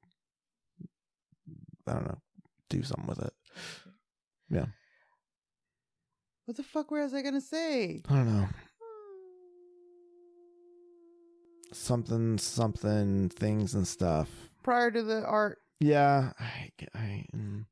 [1.86, 2.18] I don't know,
[2.68, 3.32] do something with it.
[4.50, 4.66] Yeah.
[6.44, 8.02] What the fuck was I gonna say?
[8.08, 8.48] I don't know.
[11.72, 14.28] Something, something, things and stuff.
[14.62, 15.58] Prior to the art.
[15.80, 16.32] Yeah.
[16.38, 17.64] I, I, mm.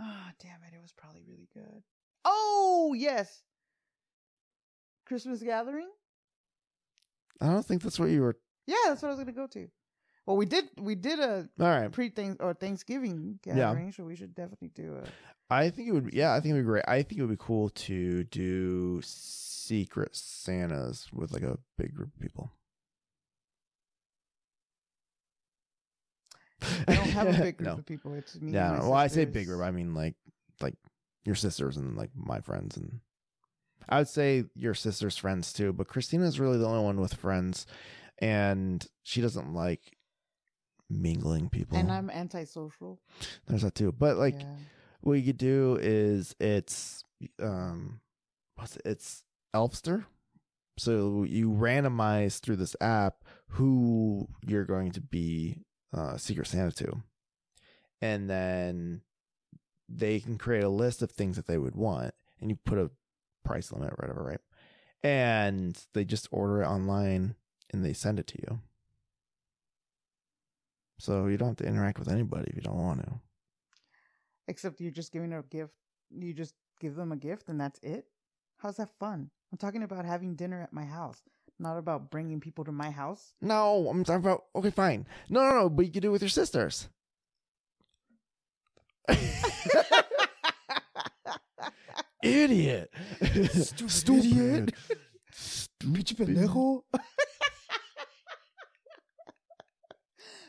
[0.00, 0.74] Oh, damn it.
[0.74, 1.82] It was probably really good.
[2.24, 3.42] Oh, yes.
[5.06, 5.88] Christmas gathering?
[7.40, 8.36] I don't think that's what you were.
[8.66, 9.68] Yeah, that's what I was gonna go to.
[10.26, 11.90] Well, we did we did a All right.
[11.90, 13.54] pre things or Thanksgiving Yeah.
[13.54, 15.04] gathering, so we should definitely do a
[15.50, 16.12] I think it would.
[16.12, 16.84] Yeah, I think it would be great.
[16.86, 22.12] I think it would be cool to do secret Santas with like a big group
[22.14, 22.52] of people.
[26.86, 27.72] I don't have a big group no.
[27.74, 28.14] of people.
[28.14, 28.52] It's me.
[28.52, 28.72] Yeah.
[28.72, 29.62] my Well, I say big group.
[29.62, 30.14] I mean like
[30.60, 30.74] like
[31.24, 33.00] your sisters and like my friends and
[33.88, 37.66] I would say your sister's friends too, but Christina's really the only one with friends
[38.18, 39.96] and she doesn't like
[40.90, 41.78] mingling people.
[41.78, 43.00] And I'm antisocial.
[43.46, 43.92] There's that too.
[43.92, 44.56] But like yeah.
[45.00, 47.02] what you could do is it's
[47.42, 48.00] um
[48.56, 48.82] what's it?
[48.84, 49.22] it's
[49.54, 50.04] Elfster.
[50.78, 57.02] So you randomize through this app who you're going to be uh Secret Santa to.
[58.00, 59.02] And then
[59.88, 62.90] they can create a list of things that they would want and you put a
[63.44, 64.40] price limit or whatever, right?
[65.02, 67.34] And they just order it online
[67.70, 68.60] and they send it to you.
[70.98, 73.12] So you don't have to interact with anybody if you don't want to.
[74.48, 75.74] Except you're just giving a gift.
[76.10, 78.06] You just give them a gift and that's it.
[78.58, 79.30] How's that fun?
[79.52, 81.22] I'm talking about having dinner at my house,
[81.58, 83.32] not about bringing people to my house.
[83.40, 84.44] No, I'm talking about.
[84.54, 85.06] Okay, fine.
[85.28, 85.68] No, no, no.
[85.68, 86.88] But you can do it with your sisters.
[92.22, 92.90] Idiot.
[93.52, 94.74] Stupid idiot.
[95.30, 96.82] Stupid.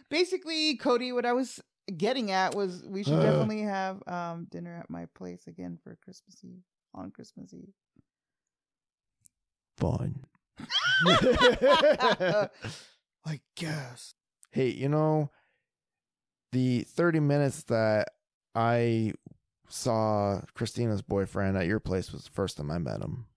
[0.09, 1.59] Basically, Cody, what I was
[1.95, 3.23] getting at was we should Uh.
[3.23, 6.63] definitely have um, dinner at my place again for Christmas Eve
[6.95, 7.73] on Christmas Eve.
[9.77, 10.25] Fun.
[13.25, 14.13] I guess.
[14.51, 15.29] hey, you know,
[16.51, 18.09] the 30 minutes that
[18.55, 19.13] I
[19.67, 23.27] saw Christina's boyfriend at your place was the first time I met him.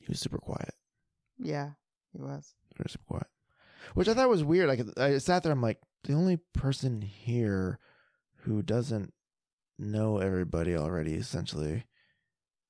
[0.00, 0.74] He was super quiet.
[1.38, 1.70] Yeah,
[2.12, 2.54] he was.
[2.76, 3.26] Very super quiet.
[3.94, 4.68] Which I thought was weird.
[4.68, 7.78] Like I sat there, I'm like, the only person here
[8.42, 9.12] who doesn't
[9.78, 11.84] know everybody already, essentially,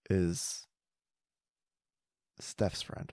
[0.09, 0.67] is
[2.41, 3.13] Steph's friend.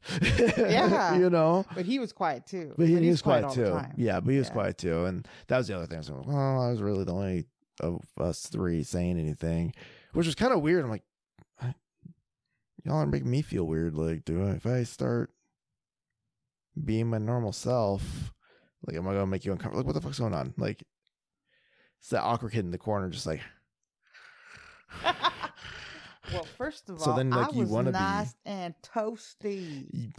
[0.57, 1.15] Yeah.
[1.17, 1.65] you know.
[1.73, 2.73] But he was quiet too.
[2.77, 3.79] But he, he was quiet, the too.
[3.97, 4.53] Yeah, but he was Yeah.
[4.53, 5.95] quiet too, and that was the other thing.
[5.97, 7.45] I was like, well, I was really the only
[7.79, 9.73] of us three saying anything,
[10.13, 10.83] which was kind of weird.
[10.83, 11.03] I'm like,
[12.83, 13.95] y'all are making me feel weird.
[13.95, 15.31] Like, do I, if I start
[16.83, 18.31] being my normal self,
[18.85, 19.79] like, am I gonna make you uncomfortable?
[19.79, 20.53] Like, what the fuck's going on?
[20.57, 20.83] Like,
[21.99, 23.41] it's that awkward kid in the corner, just like.
[26.33, 30.11] Well, first of So all, then, like, I you was wanna be- nice and toasty.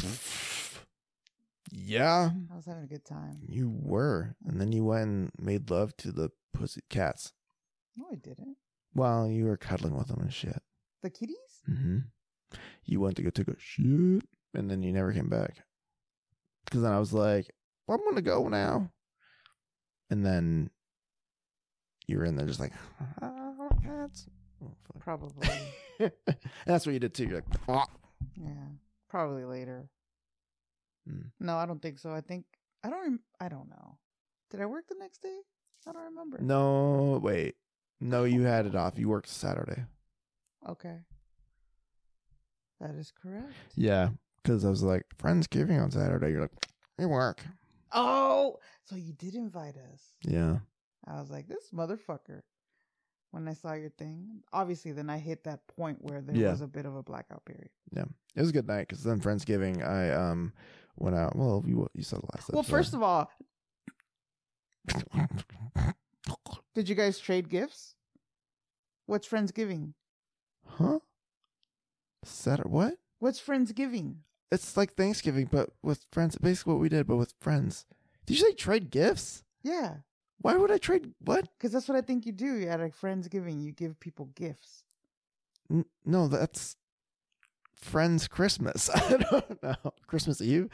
[1.73, 3.41] Yeah, I was having a good time.
[3.49, 7.33] you were, and then you went and made love to the pussy cats.
[7.97, 8.57] No, I didn't.
[8.95, 10.63] Well, you were cuddling with them and shit.
[11.03, 11.37] The kitties?
[11.69, 11.99] Mm-hmm.
[12.85, 13.85] You went to go take a shit,
[14.55, 15.65] and then you never came back.
[16.65, 17.51] Because then I was like,
[17.87, 18.91] well, I'm gonna go now.
[20.09, 20.71] And then
[22.07, 22.73] you were in there just like,
[23.21, 24.29] oh, cats.
[24.65, 24.73] Oh.
[24.99, 25.49] Probably.
[26.67, 27.25] that's what you did too.
[27.25, 27.85] You're like, oh.
[28.37, 28.51] yeah,
[29.09, 29.89] probably later.
[31.09, 31.31] Mm.
[31.41, 32.13] No, I don't think so.
[32.13, 32.45] I think
[32.83, 33.01] I don't.
[33.03, 33.99] Rem- I don't know.
[34.51, 35.39] Did I work the next day?
[35.89, 36.39] I don't remember.
[36.41, 37.55] no, wait,
[38.01, 38.99] no, you had it off.
[38.99, 39.85] You worked Saturday.
[40.69, 40.97] Okay.
[42.81, 43.53] That is correct.
[43.77, 44.09] Yeah,
[44.43, 46.31] because I was like, Friendsgiving on Saturday.
[46.31, 46.67] You're like,
[46.99, 47.43] you work.
[47.93, 50.03] Oh, so you did invite us.
[50.23, 50.59] Yeah.
[51.07, 52.43] I was like, this motherfucker.
[53.33, 56.51] When I saw your thing, obviously, then I hit that point where there Yeah.
[56.53, 57.69] was a bit of a blackout period.
[57.93, 58.05] Yeah,
[58.35, 60.53] it was a good night because then Friendsgiving, I um
[60.97, 61.37] went out.
[61.37, 62.51] Well, you you saw the last.
[62.53, 63.31] Well, first of all,
[66.75, 67.95] did you guys trade gifts?
[69.07, 69.93] What's Friendsgiving?
[70.67, 70.99] huh?
[72.25, 72.69] Saturday?
[72.69, 72.95] What?
[73.19, 74.17] What's Friendsgiving?
[74.51, 76.37] It's like Thanksgiving, but with friends.
[76.39, 77.85] Basically, what we did, but with friends.
[78.27, 79.43] Did you say trade gifts?
[79.63, 79.99] Yeah,
[80.39, 81.49] Why would I trade what?
[81.59, 83.63] because that's what I think you do at a Friendsgiving.
[83.65, 84.85] You give people gifts.
[85.71, 86.77] N- no, that's
[87.75, 88.89] friends Christmas.
[88.95, 89.75] I don't know.
[90.07, 90.69] Christmas Eve.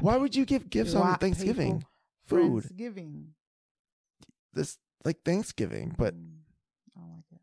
[0.00, 1.84] Why would you give gifts on Thanksgiving?
[2.26, 2.64] Food.
[2.64, 3.26] Friendsgiving.
[4.52, 6.40] This like Thanksgiving, but Mm,
[6.96, 7.40] I don't like it.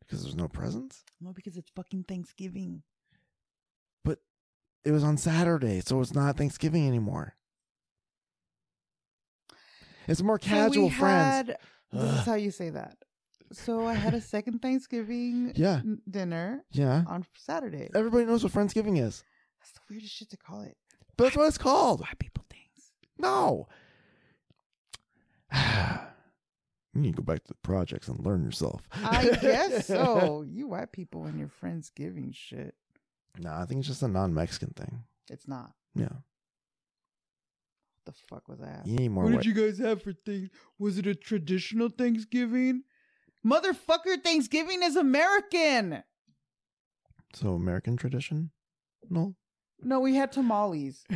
[0.00, 1.04] because there's no presents.
[1.20, 2.82] No, because it's fucking Thanksgiving.
[4.04, 4.18] But
[4.84, 7.34] it was on Saturday, so it's not Thanksgiving anymore.
[10.08, 11.48] It's more casual we friends.
[11.48, 11.58] had-
[11.92, 12.96] this is how you say that.
[13.52, 15.76] So I had a second Thanksgiving Yeah.
[15.76, 17.04] n- dinner Yeah.
[17.06, 17.88] on Saturday.
[17.94, 19.22] Everybody knows what Friendsgiving is.
[19.60, 20.76] That's the weirdest shit to call it.
[21.16, 22.00] But that's what it's called.
[22.00, 22.92] White people things.
[23.18, 23.68] No.
[26.94, 28.82] you need to go back to the projects and learn yourself.
[28.92, 30.42] I guess so.
[30.42, 32.74] You white people and your Friendsgiving shit.
[33.38, 35.04] No, I think it's just a non Mexican thing.
[35.30, 35.72] It's not.
[35.94, 36.08] Yeah.
[38.08, 38.86] What the fuck was that?
[38.86, 40.48] You need more What white- did you guys have for things?
[40.78, 42.84] Was it a traditional Thanksgiving?
[43.46, 46.02] Motherfucker, Thanksgiving is American.
[47.34, 48.50] So American tradition?
[49.10, 49.34] No.
[49.82, 51.04] No, we had tamales.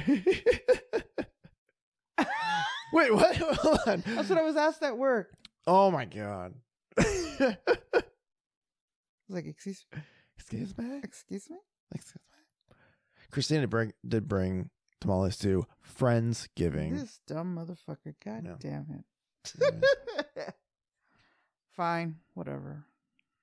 [2.93, 3.37] Wait, what?
[3.39, 4.03] Hold on.
[4.07, 5.29] That's what I was asked at work.
[5.67, 6.53] Oh my god.
[6.99, 7.03] I
[7.41, 7.57] was
[9.31, 9.87] like, excuse,
[10.37, 11.01] Excuse me.
[11.03, 11.57] excuse me.
[11.95, 12.77] Excuse me.
[13.31, 14.69] Christina bring, did bring
[15.03, 15.67] tamales to
[15.99, 16.99] Friendsgiving.
[16.99, 18.15] This dumb motherfucker.
[18.25, 18.57] God No.
[18.59, 20.55] damn it.
[21.77, 22.85] Fine, whatever.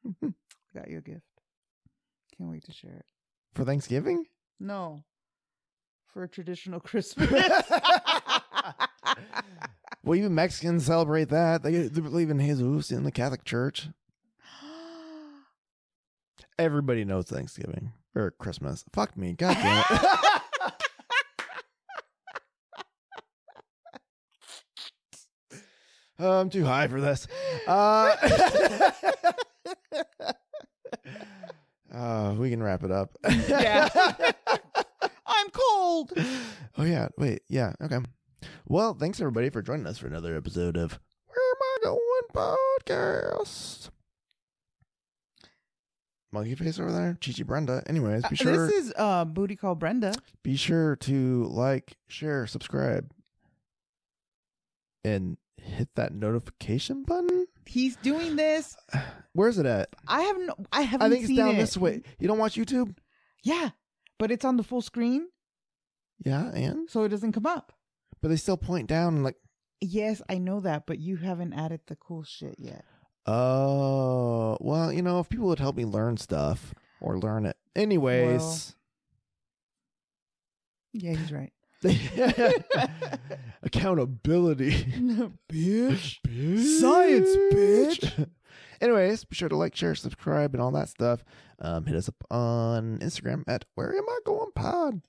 [0.74, 1.22] Got you a gift.
[2.38, 3.06] Can't wait to share it.
[3.54, 4.26] For Thanksgiving?
[4.60, 5.04] No,
[6.08, 7.30] for a traditional Christmas.
[10.04, 11.64] well, even Mexicans celebrate that.
[11.64, 13.88] They, they believe in Jesus in the Catholic Church.
[16.60, 18.86] Everybody knows Thanksgiving or Christmas.
[18.94, 19.34] Fuck me.
[19.34, 20.20] God damn it.
[26.20, 27.28] I'm too high for this.
[27.68, 28.16] Uh,
[31.94, 33.16] uh, we can wrap it up.
[33.48, 33.88] Yeah.
[35.28, 36.12] I'm cold.
[36.78, 38.00] Oh yeah, wait, yeah, okay.
[38.68, 42.48] Well, thanks everybody for joining us for another episode of Where Am I Going
[42.88, 43.90] podcast.
[46.32, 47.84] Monkey face over there, Chichi Brenda.
[47.88, 50.14] Anyways, be sure This is uh, Booty Call Brenda.
[50.44, 53.12] be sure to like, share, subscribe,
[55.04, 57.46] and hit that notification button.
[57.66, 58.76] He's doing this.
[59.34, 59.90] Where's it at?
[60.08, 60.52] I haven't.
[60.72, 61.06] I haven't.
[61.06, 61.60] I think it's down it.
[61.60, 62.02] this way.
[62.20, 62.96] You don't watch YouTube?
[63.44, 63.70] Yeah,
[64.18, 65.28] but it's on the full screen,
[66.26, 67.72] Yeah, and so it doesn't come up.
[68.22, 69.38] but they still point down and like,
[69.82, 72.84] Yes, I know that, but you haven't added the cool shit yet.
[73.26, 78.76] oh, well, you know, if people would help me learn stuff or learn it, anyways.
[80.92, 81.54] Yeah, he's right.
[83.64, 84.72] Accountability.
[85.52, 86.20] Bitch.
[86.28, 86.80] bitch.
[86.80, 88.28] Science, bitch.
[88.82, 91.24] Anyways, be sure to like, share, subscribe, and all that stuff.
[91.60, 95.02] Um, hit us up on Instagram at Where Am I Going Pod.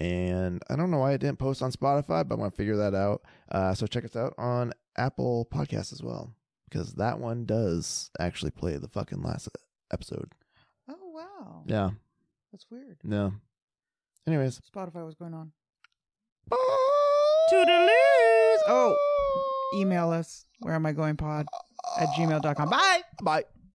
[0.00, 2.94] And I don't know why I didn't post on Spotify, but I'm gonna figure that
[2.94, 3.22] out.
[3.50, 6.32] Uh, so check us out on Apple Podcasts as well,
[6.70, 9.48] because that one does actually play the fucking last
[9.90, 10.32] episode.
[10.88, 11.90] Oh wow, Yeah,
[12.52, 12.98] that's weird.
[13.04, 13.32] no.
[14.26, 15.52] Anyways, Spotify was going on.
[16.50, 16.56] Bye.
[17.52, 18.60] Toodaloos.
[18.68, 18.96] Oh,
[19.74, 20.46] email us.
[20.60, 21.16] Where am I going?
[21.16, 21.46] Pod
[21.98, 22.68] at gmail.com.
[22.70, 23.00] Bye.
[23.22, 23.44] Bye.